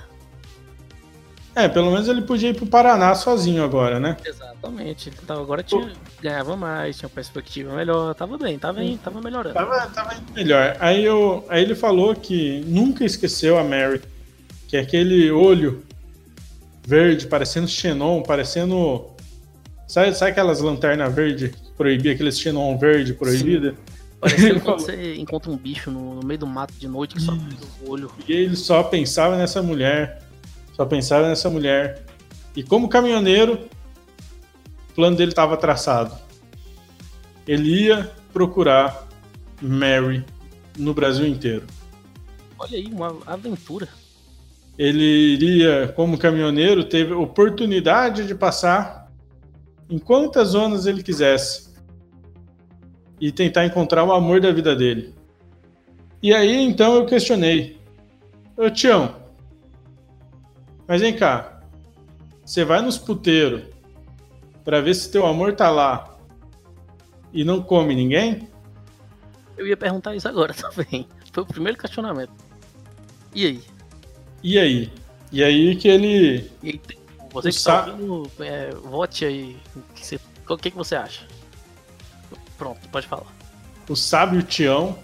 É, 1.53 1.67
pelo 1.67 1.91
menos 1.91 2.07
ele 2.07 2.21
podia 2.21 2.51
ir 2.51 2.55
pro 2.55 2.65
Paraná 2.65 3.13
sozinho 3.13 3.61
agora, 3.61 3.99
né? 3.99 4.15
Exatamente. 4.25 5.11
Então 5.21 5.41
agora 5.41 5.61
tinha, 5.63 5.91
ganhava 6.21 6.55
mais, 6.55 6.97
tinha 6.97 7.09
uma 7.09 7.13
perspectiva 7.13 7.75
melhor, 7.75 8.15
tava 8.15 8.37
bem, 8.37 8.57
tava, 8.57 8.79
bem, 8.79 8.95
tava 8.95 9.19
melhorando. 9.21 9.53
Tava, 9.53 9.85
tava 9.87 10.15
melhor. 10.33 10.77
Aí, 10.79 11.03
eu, 11.03 11.45
aí 11.49 11.61
ele 11.61 11.75
falou 11.75 12.15
que 12.15 12.63
nunca 12.65 13.03
esqueceu 13.03 13.57
a 13.57 13.65
Mary, 13.65 14.01
que 14.65 14.77
é 14.77 14.79
aquele 14.79 15.29
olho 15.29 15.83
verde, 16.89 17.27
parecendo 17.27 17.67
Xenon, 17.67 18.23
parecendo. 18.23 19.11
Sabe, 19.87 20.13
sabe 20.13 20.31
aquelas 20.31 20.59
lanternas 20.59 21.13
verdes 21.13 21.55
proibidas, 21.77 22.15
aqueles 22.15 22.39
Xenon 22.39 22.77
verde 22.77 23.13
proibida? 23.13 23.75
Parecendo 24.19 24.59
quando 24.61 24.79
você 24.81 25.15
encontra 25.15 25.51
um 25.51 25.57
bicho 25.57 25.91
no, 25.91 26.15
no, 26.15 26.25
meio 26.25 26.39
do 26.39 26.47
mato 26.47 26.73
de 26.73 26.87
noite 26.87 27.15
que 27.15 27.21
só 27.21 27.31
o 27.31 27.91
olho. 27.91 28.11
E 28.27 28.33
ele 28.33 28.55
só 28.55 28.81
pensava 28.81 29.37
nessa 29.37 29.61
mulher. 29.61 30.23
Só 30.73 30.83
pensava 30.83 31.27
nessa 31.27 31.49
mulher. 31.49 32.03
E 32.55 32.63
como 32.63 32.89
caminhoneiro, 32.89 33.67
o 34.89 34.93
plano 34.95 35.15
dele 35.15 35.31
estava 35.31 35.55
traçado. 35.57 36.17
Ele 37.47 37.85
ia 37.85 38.11
procurar 38.33 39.07
Mary 39.61 40.25
no 40.77 40.93
Brasil 40.93 41.27
inteiro. 41.27 41.67
Olha 42.57 42.77
aí, 42.77 42.87
uma 42.87 43.15
aventura 43.25 43.87
ele 44.79 45.33
iria, 45.33 45.89
como 45.89 46.17
caminhoneiro, 46.17 46.85
teve 46.85 47.11
oportunidade 47.11 48.25
de 48.25 48.33
passar 48.33 49.11
em 49.89 49.99
quantas 49.99 50.49
zonas 50.49 50.85
ele 50.85 51.03
quisesse 51.03 51.75
e 53.19 53.29
tentar 53.29 53.65
encontrar 53.65 54.05
o 54.05 54.13
amor 54.13 54.39
da 54.39 54.53
vida 54.53 54.73
dele. 54.73 55.13
E 56.23 56.33
aí 56.33 56.55
então 56.63 56.95
eu 56.95 57.05
questionei: 57.05 57.77
Ô 58.55 58.69
Tião, 58.69 59.17
mas 60.87 61.01
vem 61.01 61.13
cá, 61.13 61.61
você 62.45 62.63
vai 62.63 62.81
nos 62.81 62.97
puteiros 62.97 63.63
para 64.63 64.79
ver 64.79 64.93
se 64.93 65.11
teu 65.11 65.25
amor 65.25 65.57
tá 65.57 65.69
lá 65.69 66.17
e 67.33 67.43
não 67.43 67.61
come 67.61 67.93
ninguém? 67.93 68.47
Eu 69.57 69.67
ia 69.67 69.75
perguntar 69.75 70.15
isso 70.15 70.29
agora 70.29 70.53
também. 70.55 71.05
Foi 71.33 71.43
o 71.43 71.45
primeiro 71.45 71.77
questionamento. 71.77 72.31
E 73.35 73.45
aí? 73.45 73.78
E 74.43 74.57
aí? 74.57 74.91
E 75.31 75.43
aí 75.43 75.75
que 75.75 75.87
ele. 75.87 76.49
E 76.63 76.79
você 77.31 77.51
que 77.51 77.63
tá 77.63 77.85
ouvindo, 77.85 78.31
é, 78.39 78.71
vote 78.71 79.25
aí. 79.25 79.57
Que 79.95 80.05
você, 80.05 80.19
o 80.47 80.57
que, 80.57 80.71
que 80.71 80.77
você 80.77 80.95
acha? 80.95 81.27
Pronto, 82.57 82.87
pode 82.89 83.07
falar. 83.07 83.27
O 83.87 83.95
sábio 83.95 84.43
Tião 84.43 84.97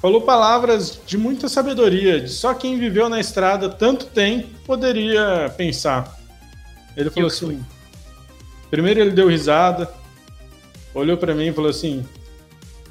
falou 0.00 0.22
palavras 0.22 1.00
de 1.06 1.18
muita 1.18 1.48
sabedoria, 1.48 2.20
de 2.20 2.30
só 2.30 2.54
quem 2.54 2.78
viveu 2.78 3.08
na 3.08 3.20
estrada 3.20 3.68
tanto 3.68 4.06
tempo 4.06 4.48
poderia 4.64 5.52
pensar. 5.56 6.18
Ele 6.96 7.10
falou 7.10 7.28
assim: 7.28 7.64
primeiro 8.70 9.00
ele 9.00 9.10
deu 9.12 9.28
risada, 9.28 9.92
olhou 10.94 11.16
para 11.16 11.34
mim 11.34 11.48
e 11.48 11.52
falou 11.52 11.70
assim: 11.70 12.04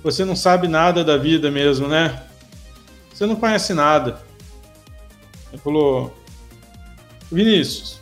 Você 0.03 0.23
não 0.23 0.35
sabe 0.35 0.67
nada 0.67 1.03
da 1.03 1.17
vida 1.17 1.51
mesmo, 1.51 1.87
né? 1.87 2.23
Você 3.19 3.25
não 3.25 3.35
conhece 3.35 3.73
nada. 3.73 4.23
Ele 5.51 5.61
falou: 5.61 6.17
Vinícius, 7.29 7.99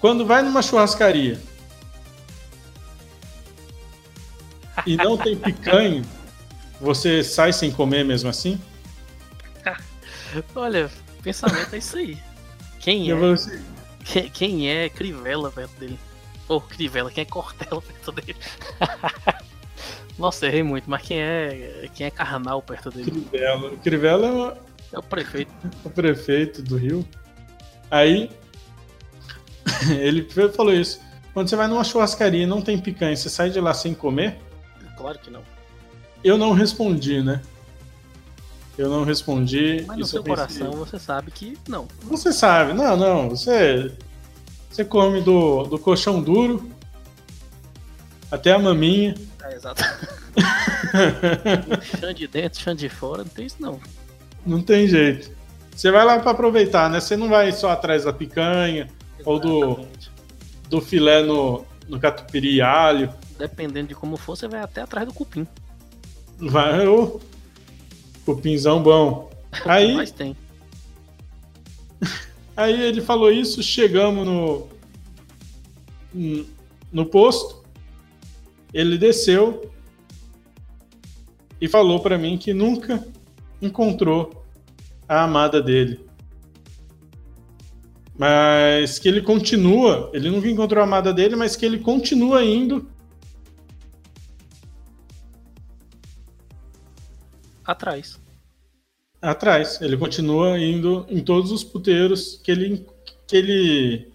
quando 0.00 0.24
vai 0.24 0.40
numa 0.40 0.62
churrascaria 0.62 1.38
e 4.86 4.96
não 4.96 5.18
tem 5.18 5.36
picanha, 5.36 6.02
você 6.80 7.22
sai 7.22 7.52
sem 7.52 7.70
comer 7.70 8.02
mesmo 8.02 8.30
assim? 8.30 8.58
Olha, 10.56 10.90
pensamento 11.22 11.74
é 11.74 11.78
isso 11.78 11.98
aí. 11.98 12.18
Quem 12.80 13.10
é? 13.10 13.30
Assim, 13.30 13.62
quem, 14.02 14.30
quem 14.30 14.70
é 14.70 14.88
Crivella 14.88 15.50
perto 15.50 15.78
dele? 15.78 16.00
Ou 16.48 16.56
oh, 16.56 16.60
Crivella, 16.62 17.10
quem 17.10 17.20
é 17.20 17.26
Cortella 17.26 17.82
perto 17.82 18.10
dele? 18.10 18.38
Nossa, 20.18 20.46
errei 20.46 20.62
muito, 20.62 20.88
mas 20.88 21.02
quem 21.02 21.20
é 21.20 21.88
quem 21.94 22.06
é 22.06 22.10
carnal 22.10 22.62
perto 22.62 22.90
dele? 22.90 23.10
Crivella. 23.10 23.76
Crivella 23.78 24.26
é, 24.26 24.30
uma... 24.30 24.56
é 24.92 24.98
o 24.98 25.02
prefeito. 25.02 25.52
o 25.84 25.90
prefeito 25.90 26.62
do 26.62 26.76
Rio. 26.76 27.06
Aí 27.90 28.30
ele 29.90 30.26
falou 30.52 30.72
isso. 30.72 31.00
Quando 31.32 31.48
você 31.48 31.56
vai 31.56 31.66
numa 31.66 31.82
churrascaria 31.82 32.44
e 32.44 32.46
não 32.46 32.62
tem 32.62 32.78
picanha, 32.78 33.16
você 33.16 33.28
sai 33.28 33.50
de 33.50 33.60
lá 33.60 33.74
sem 33.74 33.92
comer? 33.92 34.38
Claro 34.96 35.18
que 35.18 35.30
não. 35.30 35.42
Eu 36.22 36.38
não 36.38 36.52
respondi, 36.52 37.20
né? 37.22 37.42
Eu 38.78 38.88
não 38.88 39.04
respondi. 39.04 39.84
Mas 39.86 39.98
no 39.98 40.06
seu 40.06 40.22
coração 40.22 40.72
você 40.72 40.98
sabe 40.98 41.30
que 41.30 41.58
não. 41.68 41.86
Você 42.02 42.32
sabe, 42.32 42.72
não, 42.72 42.96
não. 42.96 43.30
Você, 43.30 43.92
você 44.70 44.84
come 44.84 45.20
do, 45.20 45.64
do 45.64 45.78
colchão 45.78 46.22
duro 46.22 46.70
até 48.30 48.52
a 48.52 48.58
maminha. 48.58 49.14
É, 49.44 49.54
exato. 49.54 49.82
chão 52.00 52.12
de 52.12 52.26
dentro, 52.26 52.60
chão 52.60 52.74
de 52.74 52.88
fora, 52.88 53.24
não 53.24 53.30
tem 53.30 53.46
isso 53.46 53.56
não. 53.60 53.80
Não 54.46 54.62
tem 54.62 54.88
jeito. 54.88 55.30
Você 55.74 55.90
vai 55.90 56.04
lá 56.04 56.18
para 56.18 56.30
aproveitar, 56.30 56.88
né? 56.88 57.00
Você 57.00 57.16
não 57.16 57.28
vai 57.28 57.50
só 57.52 57.70
atrás 57.70 58.04
da 58.04 58.12
picanha 58.12 58.88
Exatamente. 59.18 59.22
ou 59.24 59.40
do, 59.40 59.86
do 60.68 60.80
filé 60.80 61.22
no, 61.22 61.64
no 61.88 61.98
catupiry 61.98 62.60
alho. 62.60 63.12
Dependendo 63.38 63.88
de 63.88 63.94
como 63.94 64.16
for, 64.16 64.36
você 64.36 64.46
vai 64.46 64.60
até 64.60 64.82
atrás 64.82 65.06
do 65.06 65.12
cupim. 65.12 65.46
Vai, 66.38 66.86
o 66.86 67.20
cupinzão 68.24 68.82
bom. 68.82 69.30
Aí, 69.66 69.94
Mas 69.94 70.10
tem. 70.10 70.36
Aí 72.56 72.80
ele 72.80 73.00
falou 73.00 73.32
isso, 73.32 73.62
chegamos 73.62 74.24
no, 74.24 74.68
no 76.92 77.06
posto 77.06 77.63
ele 78.74 78.98
desceu 78.98 79.70
e 81.60 81.68
falou 81.68 82.00
para 82.00 82.18
mim 82.18 82.36
que 82.36 82.52
nunca 82.52 83.06
encontrou 83.62 84.44
a 85.08 85.22
amada 85.22 85.62
dele. 85.62 86.04
Mas 88.18 88.98
que 88.98 89.08
ele 89.08 89.22
continua, 89.22 90.10
ele 90.12 90.28
nunca 90.28 90.48
encontrou 90.48 90.80
a 90.80 90.84
amada 90.84 91.12
dele, 91.12 91.36
mas 91.36 91.54
que 91.54 91.64
ele 91.64 91.78
continua 91.78 92.44
indo 92.44 92.88
atrás. 97.64 98.20
Atrás, 99.22 99.80
ele 99.80 99.96
continua 99.96 100.58
indo 100.58 101.06
em 101.08 101.20
todos 101.20 101.50
os 101.50 101.64
puteiros 101.64 102.40
que 102.42 102.50
ele 102.50 102.86
que 103.26 103.36
ele 103.36 104.12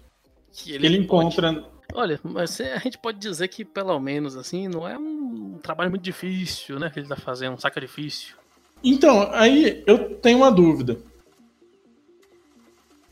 que 0.52 0.72
ele, 0.72 0.80
que 0.80 0.86
ele 0.86 0.98
encontra 0.98 1.69
Olha, 1.94 2.20
mas 2.22 2.60
a 2.60 2.78
gente 2.78 2.98
pode 2.98 3.18
dizer 3.18 3.48
que 3.48 3.64
pelo 3.64 3.98
menos 3.98 4.36
assim, 4.36 4.68
não 4.68 4.86
é 4.86 4.98
um 4.98 5.58
trabalho 5.62 5.90
muito 5.90 6.02
difícil, 6.02 6.78
né, 6.78 6.90
que 6.90 7.00
ele 7.00 7.08
tá 7.08 7.16
fazendo, 7.16 7.54
um 7.54 7.58
sacrifício. 7.58 8.36
Então, 8.82 9.28
aí 9.32 9.82
eu 9.86 10.16
tenho 10.16 10.38
uma 10.38 10.50
dúvida. 10.50 10.98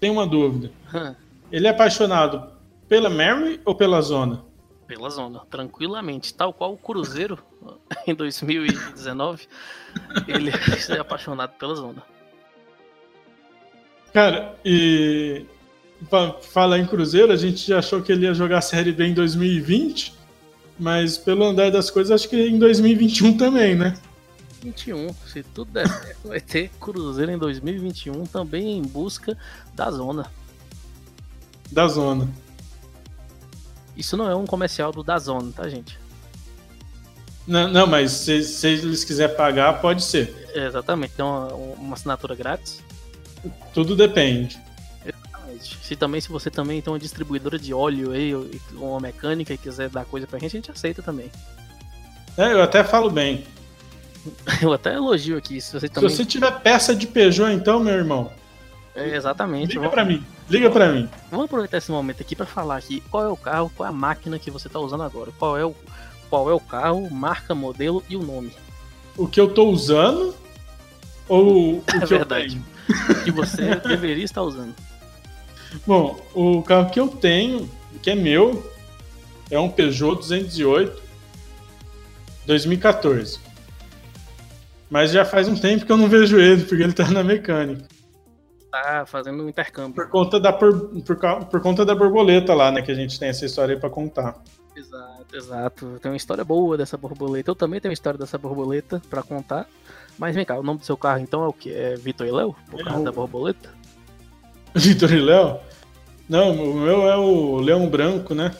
Tenho 0.01 0.14
uma 0.14 0.27
dúvida. 0.27 0.71
Ele 1.51 1.67
é 1.67 1.71
apaixonado 1.71 2.51
pela 2.88 3.11
Mary 3.11 3.61
ou 3.64 3.75
pela 3.75 4.01
Zona? 4.01 4.45
Pela 4.87 5.11
zona, 5.11 5.41
tranquilamente. 5.51 6.33
Tal 6.33 6.51
qual 6.53 6.73
o 6.73 6.79
Cruzeiro 6.79 7.38
em 8.07 8.14
2019, 8.14 9.47
ele 10.27 10.51
é 10.88 10.99
apaixonado 10.99 11.53
pela 11.59 11.75
zona. 11.75 12.03
Cara, 14.14 14.59
e 14.64 15.45
falar 16.42 16.78
em 16.78 16.87
Cruzeiro, 16.87 17.32
a 17.32 17.37
gente 17.37 17.72
achou 17.72 18.00
que 18.02 18.12
ele 18.12 18.26
ia 18.26 18.34
jogar 18.34 18.58
a 18.58 18.62
Série 18.62 18.92
B 18.92 19.06
em 19.06 19.14
2020, 19.14 20.14
mas 20.78 21.18
pelo 21.18 21.44
andar 21.44 21.70
das 21.70 21.90
coisas, 21.90 22.12
acho 22.12 22.28
que 22.28 22.37
em 22.37 22.58
2021 22.58 23.37
também, 23.37 23.74
né? 23.74 23.98
2021, 24.62 25.14
se 25.26 25.42
tudo 25.42 25.70
der 25.72 25.88
certo, 25.88 26.28
vai 26.28 26.40
ter 26.40 26.70
Cruzeiro 26.80 27.30
em 27.30 27.38
2021 27.38 28.26
também 28.26 28.78
em 28.78 28.82
busca 28.82 29.37
da 29.74 29.90
zona. 29.90 30.30
Da 31.70 31.87
zona. 31.87 32.28
Isso 33.96 34.16
não 34.16 34.30
é 34.30 34.34
um 34.34 34.46
comercial 34.46 34.92
do 34.92 35.02
da 35.02 35.18
zona, 35.18 35.52
tá, 35.52 35.68
gente? 35.68 35.98
Não, 37.46 37.68
não 37.68 37.87
mas 37.87 38.12
se, 38.12 38.42
se 38.42 38.68
eles 38.68 39.04
quiserem 39.04 39.34
pagar, 39.37 39.80
pode 39.80 40.04
ser. 40.04 40.48
É, 40.54 40.66
exatamente, 40.66 41.14
tem 41.14 41.24
uma, 41.24 41.52
uma 41.54 41.94
assinatura 41.94 42.34
grátis. 42.34 42.82
Tudo 43.72 43.96
depende. 43.96 44.61
Exatamente. 45.59 45.87
Se 45.87 45.97
também, 45.97 46.21
se 46.21 46.29
você 46.29 46.51
também 46.51 46.81
tem 46.81 46.92
uma 46.92 46.99
distribuidora 46.99 47.59
de 47.59 47.73
óleo 47.75 48.12
aí, 48.12 48.35
ou 48.35 48.47
uma 48.77 49.01
mecânica 49.01 49.53
e 49.53 49.59
quiser 49.59 49.88
dar 49.88 50.05
coisa 50.05 50.27
pra 50.27 50.38
gente, 50.38 50.57
a 50.57 50.61
gente 50.61 50.71
aceita 50.71 51.03
também. 51.03 51.31
É, 52.37 52.53
eu 52.53 52.62
até 52.62 52.85
falo 52.85 53.11
bem. 53.11 53.44
Eu 54.61 54.73
até 54.73 54.94
elogio 54.94 55.38
aqui. 55.38 55.61
Se 55.61 55.73
você, 55.73 55.87
Se 55.87 55.92
também... 55.92 56.11
você 56.11 56.25
tiver 56.25 56.51
peça 56.61 56.94
de 56.94 57.07
Peugeot, 57.07 57.51
então, 57.53 57.81
meu 57.81 57.94
irmão, 57.94 58.31
É, 58.94 59.14
exatamente. 59.16 59.68
liga 59.68 59.81
Vamos, 59.81 59.94
pra 59.94 60.05
mim. 60.05 60.25
Liga 60.51 60.71
pra 60.71 60.92
mim. 60.92 61.09
vamos 61.31 61.47
aproveitar 61.47 61.79
esse 61.79 61.90
momento 61.90 62.21
aqui 62.21 62.35
pra 62.37 62.44
falar 62.44 62.77
aqui 62.77 63.01
qual 63.11 63.25
é 63.25 63.29
o 63.29 63.37
carro, 63.37 63.71
qual 63.75 63.87
é 63.87 63.90
a 63.90 63.92
máquina 63.92 64.38
que 64.38 64.51
você 64.51 64.68
tá 64.68 64.79
usando 64.81 65.03
agora. 65.05 65.31
Qual 65.38 65.57
é 65.57 65.64
o, 65.64 65.75
qual 66.29 66.51
é 66.51 66.53
o 66.53 66.61
carro, 66.61 67.09
marca, 67.11 67.55
modelo 67.55 68.03
e 68.09 68.16
o 68.16 68.23
nome. 68.23 68.53
O 69.16 69.27
que 69.27 69.40
eu 69.40 69.49
tô 69.55 69.68
usando 69.71 70.35
ou 71.29 71.79
o 71.79 71.83
que 71.87 71.97
É 71.97 72.03
eu 72.03 72.07
verdade. 72.09 72.49
tenho? 72.87 73.25
Que 73.25 73.31
você 73.31 73.77
deveria 73.87 74.25
estar 74.25 74.42
usando. 74.42 74.75
Bom, 75.87 76.18
o 76.35 76.62
carro 76.62 76.90
que 76.90 76.98
eu 77.00 77.09
tenho, 77.09 77.68
que 78.02 78.11
é 78.11 78.14
meu, 78.14 78.70
é 79.50 79.59
um 79.59 79.68
Peugeot 79.70 80.16
208 80.16 81.02
2014. 82.46 83.38
Mas 84.90 85.11
já 85.11 85.24
faz 85.24 85.48
um 85.48 85.54
tempo 85.57 85.85
que 85.85 85.92
eu 85.92 85.96
não 85.96 86.09
vejo 86.09 86.38
ele, 86.38 86.64
porque 86.64 86.83
ele 86.83 86.92
tá 86.92 87.11
na 87.11 87.22
mecânica. 87.22 87.87
Tá 88.70 89.04
fazendo 89.07 89.42
um 89.42 89.48
intercâmbio. 89.48 89.94
Por 89.94 90.09
conta 90.09 90.38
da, 90.40 90.52
por, 90.52 90.88
por, 91.02 91.16
por 91.46 91.61
conta 91.61 91.85
da 91.85 91.94
borboleta 91.94 92.54
lá, 92.54 92.70
né? 92.70 92.81
Que 92.83 92.92
a 92.92 92.94
gente 92.94 93.18
tem 93.18 93.28
essa 93.28 93.44
história 93.44 93.74
aí 93.74 93.81
pra 93.81 93.90
contar. 93.90 94.37
Exato, 94.76 95.26
exato. 95.37 95.98
Tem 96.00 96.11
uma 96.11 96.16
história 96.16 96.44
boa 96.44 96.76
dessa 96.76 96.96
borboleta. 96.96 97.50
Eu 97.50 97.54
também 97.54 97.81
tenho 97.81 97.90
uma 97.90 97.94
história 97.94 98.18
dessa 98.18 98.38
borboleta 98.38 99.02
pra 99.11 99.22
contar. 99.22 99.66
Mas 100.18 100.35
vem 100.35 100.44
cá, 100.44 100.59
o 100.59 100.62
nome 100.62 100.81
do 100.81 100.85
seu 100.87 100.96
carro 100.96 101.20
então 101.20 101.42
é 101.44 101.48
o 101.48 101.52
que? 101.52 101.72
É 101.72 101.94
Vitor 101.96 102.26
e 102.26 102.31
Léo? 102.31 102.54
O 102.72 102.85
carro 102.85 102.98
É 102.98 103.00
o- 103.00 103.04
da 103.04 103.12
borboleta? 103.12 103.70
Vitor 104.74 105.12
e 105.12 105.20
Léo? 105.20 105.59
Não, 106.28 106.52
o 106.52 106.74
meu 106.74 107.09
é 107.09 107.16
o 107.16 107.59
Leão 107.59 107.88
Branco, 107.88 108.35
né? 108.35 108.54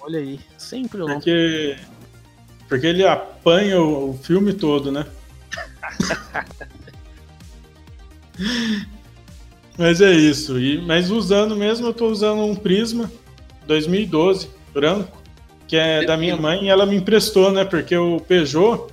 Olha 0.00 0.18
aí, 0.18 0.40
sempre 0.58 1.02
o. 1.02 1.06
Porque, 1.06 1.76
porque 2.68 2.86
ele 2.86 3.06
apanha 3.06 3.80
o, 3.80 4.10
o 4.10 4.18
filme 4.18 4.52
todo, 4.52 4.90
né? 4.90 5.06
mas 9.78 10.00
é 10.00 10.12
isso. 10.12 10.58
E, 10.58 10.80
mas 10.80 11.10
usando 11.10 11.54
mesmo, 11.54 11.86
eu 11.88 11.94
tô 11.94 12.08
usando 12.08 12.42
um 12.42 12.54
Prisma 12.54 13.10
2012, 13.66 14.50
branco, 14.72 15.22
que 15.68 15.76
é 15.76 16.04
da 16.04 16.16
minha 16.16 16.36
mãe, 16.36 16.64
e 16.64 16.68
ela 16.68 16.86
me 16.86 16.96
emprestou, 16.96 17.52
né? 17.52 17.64
Porque 17.64 17.96
o 17.96 18.20
Peugeot. 18.20 18.91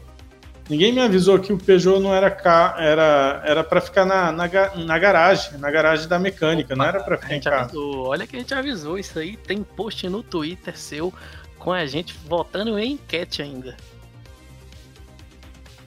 Ninguém 0.70 0.94
me 0.94 1.02
avisou 1.02 1.40
que 1.40 1.52
o 1.52 1.58
Peugeot 1.58 2.00
não 2.00 2.14
era 2.14 2.30
ca... 2.30 2.76
era 2.78 3.42
era 3.44 3.64
para 3.64 3.82
ficar 3.82 4.06
na, 4.06 4.32
na, 4.32 4.48
na 4.76 5.00
garagem, 5.00 5.58
na 5.58 5.72
garagem 5.72 6.08
da 6.08 6.20
mecânica, 6.20 6.76
não 6.76 6.86
era 6.86 7.00
para 7.00 7.18
ficar 7.18 7.36
em 7.36 7.42
casa. 7.42 7.64
avisou. 7.64 8.06
Olha 8.06 8.28
que 8.28 8.36
a 8.36 8.40
gente 8.40 8.54
avisou 8.54 8.98
isso 9.00 9.18
aí. 9.18 9.36
Tem 9.36 9.64
post 9.64 10.08
no 10.08 10.22
Twitter 10.22 10.78
seu 10.78 11.12
com 11.58 11.74
a 11.74 11.86
gente 11.88 12.16
votando 12.28 12.78
em 12.78 12.94
enquete 12.94 13.42
ainda. 13.42 13.76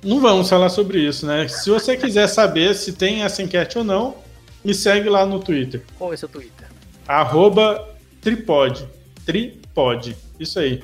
Não 0.03 0.21
vamos 0.21 0.49
falar 0.49 0.69
sobre 0.69 0.99
isso, 0.99 1.25
né? 1.27 1.47
Se 1.47 1.71
você 1.71 1.97
quiser 1.97 2.27
saber 2.27 2.75
se 2.75 2.93
tem 2.93 3.23
essa 3.23 3.41
enquete 3.41 3.79
ou 3.79 3.85
não, 3.85 4.17
me 4.65 4.75
segue 4.75 5.09
lá 5.09 5.25
no 5.25 5.39
Twitter. 5.39 5.83
Qual 5.97 6.13
é 6.13 6.17
seu 6.17 6.29
Twitter? 6.29 6.67
Arroba 7.07 7.89
tripod. 8.21 8.89
Tripod. 9.25 10.17
Isso 10.41 10.59
aí. 10.59 10.83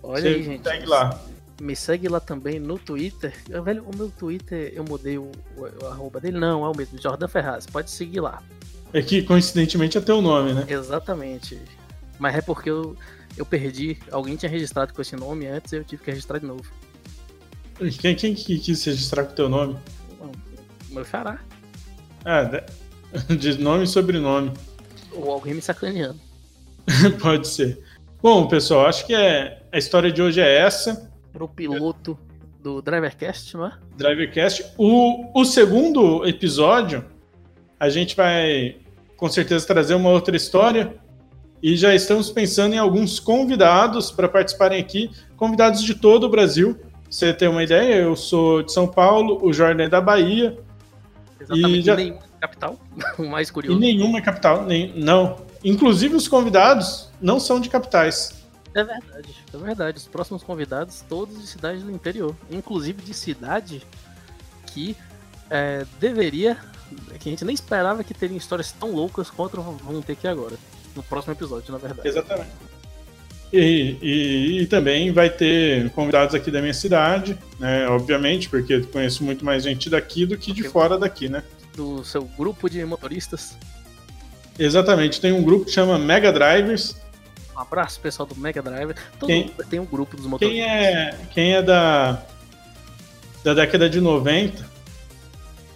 Olha 0.00 0.20
Você 0.20 0.28
aí, 0.28 0.42
gente. 0.44 0.62
segue 0.62 0.86
lá. 0.86 1.20
Me 1.62 1.76
segue 1.76 2.08
lá 2.08 2.18
também 2.18 2.58
no 2.58 2.76
Twitter. 2.76 3.32
Ah, 3.54 3.60
Velho, 3.60 3.84
o 3.84 3.96
meu 3.96 4.10
Twitter, 4.10 4.72
eu 4.74 4.82
mudei 4.82 5.16
o, 5.16 5.30
o- 5.56 5.84
o 5.84 5.86
arroba 5.86 6.20
dele. 6.20 6.36
Não, 6.38 6.64
é 6.64 6.68
o 6.68 6.76
mesmo, 6.76 7.00
Jordan 7.00 7.28
Ferraz. 7.28 7.66
Pode 7.66 7.88
seguir 7.90 8.18
lá. 8.20 8.42
É 8.92 9.00
que 9.00 9.22
coincidentemente 9.22 9.96
é 9.96 10.00
teu 10.00 10.20
nome, 10.20 10.52
né? 10.52 10.66
Exatamente. 10.68 11.60
Mas 12.18 12.34
é 12.34 12.40
porque 12.42 12.68
eu, 12.68 12.96
eu 13.36 13.46
perdi. 13.46 13.96
Alguém 14.10 14.34
tinha 14.36 14.50
registrado 14.50 14.92
com 14.92 15.00
esse 15.00 15.14
nome 15.14 15.46
antes 15.46 15.72
eu 15.72 15.84
tive 15.84 16.02
que 16.02 16.10
registrar 16.10 16.38
de 16.40 16.46
novo. 16.46 16.64
Quem, 18.00 18.14
quem 18.16 18.34
que 18.34 18.58
quis 18.58 18.84
registrar 18.84 19.24
com 19.24 19.34
teu 19.34 19.48
nome? 19.48 19.76
O 20.20 20.94
Meu 20.94 21.04
xará. 21.04 21.38
Ah, 22.24 22.42
de- 22.42 23.36
de 23.36 23.58
nome 23.62 23.84
e 23.84 23.86
sobrenome. 23.86 24.52
Ou 25.12 25.30
alguém 25.30 25.54
me 25.54 25.62
sacaneando. 25.62 26.18
Pode 27.22 27.46
ser. 27.46 27.78
Bom, 28.20 28.48
pessoal, 28.48 28.86
acho 28.86 29.06
que 29.06 29.14
é, 29.14 29.62
a 29.70 29.78
história 29.78 30.10
de 30.10 30.20
hoje 30.20 30.40
é 30.40 30.58
essa. 30.58 31.11
Pro 31.32 31.48
piloto 31.48 32.18
do 32.62 32.80
Drivercast, 32.82 33.56
não 33.56 33.66
é? 33.66 33.72
Drivercast. 33.96 34.64
O, 34.78 35.40
o 35.40 35.44
segundo 35.44 36.26
episódio, 36.26 37.04
a 37.80 37.88
gente 37.88 38.14
vai 38.14 38.76
com 39.16 39.28
certeza 39.28 39.66
trazer 39.66 39.94
uma 39.94 40.10
outra 40.10 40.36
história. 40.36 40.94
E 41.62 41.76
já 41.76 41.94
estamos 41.94 42.28
pensando 42.30 42.74
em 42.74 42.78
alguns 42.78 43.20
convidados 43.20 44.10
para 44.10 44.28
participarem 44.28 44.80
aqui, 44.80 45.10
convidados 45.36 45.82
de 45.82 45.94
todo 45.94 46.24
o 46.24 46.28
Brasil. 46.28 46.74
Pra 46.74 46.90
você 47.08 47.32
ter 47.32 47.48
uma 47.48 47.62
ideia, 47.62 47.94
eu 47.94 48.16
sou 48.16 48.62
de 48.62 48.72
São 48.72 48.86
Paulo, 48.88 49.38
o 49.42 49.52
Jordan 49.52 49.84
é 49.84 49.88
da 49.88 50.00
Bahia, 50.00 50.58
Exatamente. 51.40 51.78
E 51.78 51.82
já- 51.82 51.96
Nenhuma 51.96 52.20
capital. 52.40 52.76
o 53.18 53.24
mais 53.28 53.48
e 53.48 53.52
curioso. 53.52 53.78
nenhuma 53.80 54.18
é 54.18 54.22
capital, 54.22 54.64
nem, 54.64 54.92
não. 54.96 55.36
Inclusive 55.64 56.14
os 56.16 56.26
convidados 56.28 57.08
não 57.20 57.38
são 57.38 57.60
de 57.60 57.68
capitais. 57.68 58.41
É 58.74 58.82
verdade, 58.84 59.34
é 59.52 59.56
verdade. 59.58 59.98
Os 59.98 60.06
próximos 60.06 60.42
convidados, 60.42 61.04
todos 61.08 61.38
de 61.40 61.46
cidades 61.46 61.82
do 61.82 61.90
interior. 61.90 62.34
Inclusive 62.50 63.02
de 63.02 63.12
cidade 63.14 63.82
que 64.66 64.96
é, 65.50 65.84
deveria. 66.00 66.56
que 67.20 67.28
a 67.28 67.32
gente 67.32 67.44
nem 67.44 67.54
esperava 67.54 68.02
que 68.02 68.14
teriam 68.14 68.36
histórias 68.36 68.72
tão 68.72 68.92
loucas 68.92 69.30
quanto 69.30 69.60
vão 69.60 70.00
ter 70.00 70.12
aqui 70.12 70.26
agora. 70.26 70.56
No 70.96 71.02
próximo 71.02 71.32
episódio, 71.34 71.72
na 71.72 71.78
verdade. 71.78 72.06
Exatamente. 72.08 72.50
E, 73.52 73.96
e- 74.00 74.60
e 74.62 74.66
também 74.66 75.12
vai 75.12 75.28
ter 75.28 75.90
convidados 75.90 76.34
aqui 76.34 76.50
da 76.50 76.60
minha 76.62 76.72
cidade, 76.72 77.36
né? 77.60 77.86
Obviamente, 77.88 78.48
porque 78.48 78.74
eu 78.74 78.86
conheço 78.86 79.22
muito 79.22 79.44
mais 79.44 79.62
gente 79.62 79.90
daqui 79.90 80.24
do 80.24 80.38
que 80.38 80.52
de 80.52 80.62
fora 80.62 80.96
daqui, 80.98 81.28
né? 81.28 81.42
Do 81.76 82.02
seu 82.04 82.24
grupo 82.24 82.68
de 82.70 82.82
motoristas. 82.86 83.56
Exatamente. 84.58 85.20
Tem 85.20 85.32
um 85.32 85.42
grupo 85.42 85.66
que 85.66 85.70
chama 85.70 85.98
Mega 85.98 86.32
Drivers. 86.32 86.96
Um 87.56 87.60
abraço, 87.60 88.00
pessoal 88.00 88.26
do 88.26 88.34
Mega 88.36 88.62
Driver. 88.62 88.96
Todo 89.18 89.28
Quem- 89.28 89.46
mundo 89.46 89.64
tem 89.68 89.78
um 89.80 89.84
grupo 89.84 90.16
dos 90.16 90.26
motoristas. 90.26 90.58
Quem 90.64 90.74
é, 90.74 91.18
quem 91.32 91.54
é 91.54 91.62
da, 91.62 92.22
da 93.44 93.54
década 93.54 93.88
de 93.90 94.00
90 94.00 94.64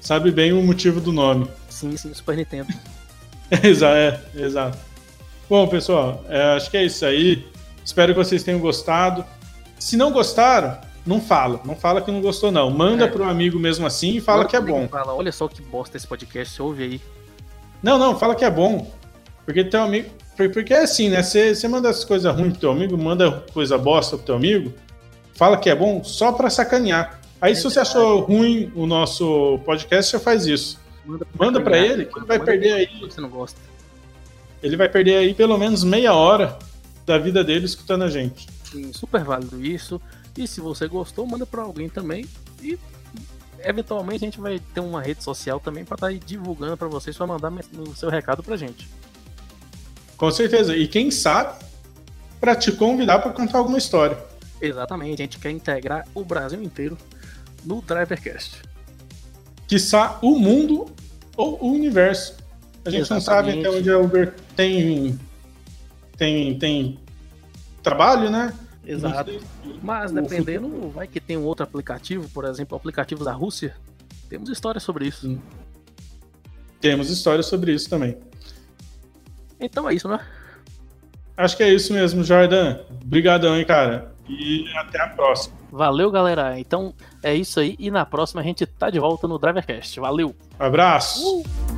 sabe 0.01 0.31
bem 0.31 0.53
o 0.53 0.63
motivo 0.63 1.01
do 1.01 1.13
nome. 1.13 1.49
Sim, 1.69 1.97
sim, 1.97 2.13
Super 2.15 2.37
Nintendo. 2.37 2.73
Exa- 3.63 3.91
é, 3.97 4.21
exato. 4.35 4.79
Bom, 5.49 5.69
pessoal, 5.69 6.25
é, 6.29 6.57
acho 6.57 6.71
que 6.71 6.77
é 6.77 6.85
isso 6.85 7.05
aí. 7.05 7.47
Espero 7.85 8.13
que 8.13 8.19
vocês 8.19 8.43
tenham 8.43 8.59
gostado. 8.59 9.25
Se 9.79 9.97
não 9.97 10.11
gostaram, 10.11 10.81
não 11.07 11.21
fala. 11.21 11.61
Não 11.65 11.77
fala 11.77 12.01
que 12.01 12.11
não 12.11 12.21
gostou, 12.21 12.51
não. 12.51 12.71
Manda 12.71 13.05
É. 13.05 13.09
para 13.09 13.23
um 13.23 13.29
amigo 13.29 13.59
mesmo 13.59 13.87
assim 13.87 14.17
e 14.17 14.21
fala 14.21 14.39
Manda 14.39 14.49
que 14.51 14.57
é 14.57 14.61
bom. 14.61 14.89
Fala, 14.89 15.15
olha 15.15 15.31
só 15.31 15.47
que 15.47 15.63
bosta 15.63 15.97
esse 15.97 16.07
podcast, 16.07 16.61
ouve 16.61 16.83
aí. 16.83 17.01
Não, 17.83 17.99
não, 17.99 18.19
fala 18.19 18.35
que 18.35 18.45
é 18.45 18.51
bom. 18.51 18.91
Porque 19.45 19.63
teu 19.63 19.83
amigo. 19.83 20.09
Por- 20.37 20.51
Porque 20.51 20.73
é 20.75 20.83
assim, 20.83 21.09
né? 21.09 21.23
Você 21.23 21.67
manda 21.69 21.89
as 21.89 22.05
coisas 22.05 22.33
ruins 22.35 22.53
pro 22.53 22.61
teu 22.61 22.71
amigo, 22.71 22.97
manda 22.99 23.45
coisa 23.53 23.77
bosta 23.79 24.17
pro 24.17 24.27
teu 24.27 24.35
amigo, 24.37 24.73
fala 25.35 25.57
que 25.57 25.69
é 25.71 25.75
bom 25.75 26.03
só 26.05 26.33
pra 26.33 26.51
sacanear. 26.51 27.21
Aí, 27.41 27.55
se 27.55 27.63
você 27.65 27.81
achou 27.81 28.21
ruim 28.21 28.73
o 28.75 28.87
nosso 28.87 29.59
podcast, 29.65 30.11
você 30.11 30.19
faz 30.19 30.47
isso. 30.47 30.79
Manda, 31.39 31.61
pra 31.61 31.79
ele, 31.79 32.07
que 32.07 32.19
ele 32.19 32.27
vai 32.27 32.39
perder 32.39 32.73
aí. 32.73 32.83
ele, 33.01 33.11
Você 33.11 33.21
não 33.21 33.29
gosta. 33.29 33.61
Ele 34.63 34.77
vai 34.77 34.89
perder 34.89 35.17
aí 35.17 35.35
pelo 35.35 35.57
menos 35.59 35.85
meia 35.85 36.15
hora 36.15 36.59
da 37.05 37.19
vida 37.19 37.45
dele 37.45 37.65
escutando 37.67 38.03
a 38.03 38.09
gente. 38.11 38.47
Sim, 38.65 38.93
super 38.93 39.23
válido 39.23 39.65
isso. 39.65 40.01
E 40.37 40.47
se 40.49 40.61
você 40.61 40.89
gostou, 40.89 41.25
manda 41.27 41.47
pra 41.47 41.63
alguém 41.63 41.89
também. 41.89 42.27
E 42.63 42.77
eventualmente 43.61 44.25
a 44.25 44.27
gente 44.27 44.41
vai 44.41 44.59
ter 44.75 44.81
uma 44.81 45.01
rede 45.03 45.23
social 45.23 45.61
também 45.61 45.85
pra 45.85 45.95
estar 45.95 46.07
aí 46.09 46.19
divulgando 46.19 46.77
pra 46.77 46.89
vocês, 46.89 47.17
pra 47.17 47.27
mandar 47.27 47.53
o 47.53 47.95
seu 47.95 48.09
recado 48.09 48.43
pra 48.43 48.57
gente. 48.57 48.89
Com 50.17 50.31
certeza. 50.31 50.77
E 50.77 50.89
quem 50.89 51.11
sabe, 51.11 51.63
para 52.41 52.55
te 52.55 52.73
convidar 52.73 53.19
para 53.19 53.33
contar 53.33 53.59
alguma 53.59 53.79
história. 53.79 54.19
Exatamente, 54.61 55.23
a 55.23 55.25
gente 55.25 55.39
quer 55.39 55.51
integrar 55.51 56.07
o 56.15 56.25
Brasil 56.25 56.63
inteiro 56.63 56.97
no 57.65 57.83
Drivercast. 57.83 58.63
Quiçá 59.67 60.19
o 60.23 60.39
mundo 60.39 60.87
ou 61.37 61.63
o 61.63 61.73
universo. 61.73 62.37
A 62.85 62.91
gente 62.91 63.03
Exatamente. 63.03 63.11
não 63.11 63.21
sabe 63.21 63.61
até 63.61 63.71
onde 63.71 63.91
a 63.91 63.99
Uber 63.99 64.35
tem, 64.55 65.19
tem, 66.17 66.59
tem 66.59 66.99
trabalho, 67.83 68.31
né? 68.31 68.55
Exato. 68.85 69.41
Mas 69.83 70.13
dependendo, 70.13 70.89
vai 70.91 71.09
que 71.09 71.21
tem 71.21 71.37
um 71.37 71.45
outro 71.45 71.65
aplicativo, 71.65 72.29
por 72.29 72.45
exemplo, 72.45 72.77
aplicativos 72.77 73.25
da 73.25 73.33
Rússia. 73.33 73.77
Temos 74.29 74.49
histórias 74.49 74.85
sobre 74.85 75.07
isso. 75.07 75.39
Temos 76.81 77.11
histórias 77.11 77.47
sobre 77.47 77.73
isso 77.75 77.91
também. 77.91 78.17
Então 79.61 79.89
é 79.89 79.95
isso, 79.95 80.09
né? 80.09 80.21
Acho 81.37 81.57
que 81.57 81.63
é 81.63 81.73
isso 81.73 81.93
mesmo, 81.93 82.25
Jordan. 82.25 82.79
Obrigadão, 83.03 83.57
hein, 83.57 83.65
cara. 83.65 84.13
E 84.29 84.65
até 84.77 85.01
a 85.01 85.09
próxima. 85.09 85.55
Valeu, 85.71 86.11
galera. 86.11 86.59
Então 86.59 86.95
é 87.23 87.35
isso 87.35 87.61
aí. 87.61 87.77
E 87.79 87.91
na 87.91 88.07
próxima 88.07 88.41
a 88.41 88.45
gente 88.45 88.65
tá 88.65 88.89
de 88.91 88.99
volta 88.99 89.29
no 89.29 89.39
Drivercast. 89.39 90.01
Valeu. 90.01 90.35
abraço. 90.59 91.41
Uh! 91.41 91.76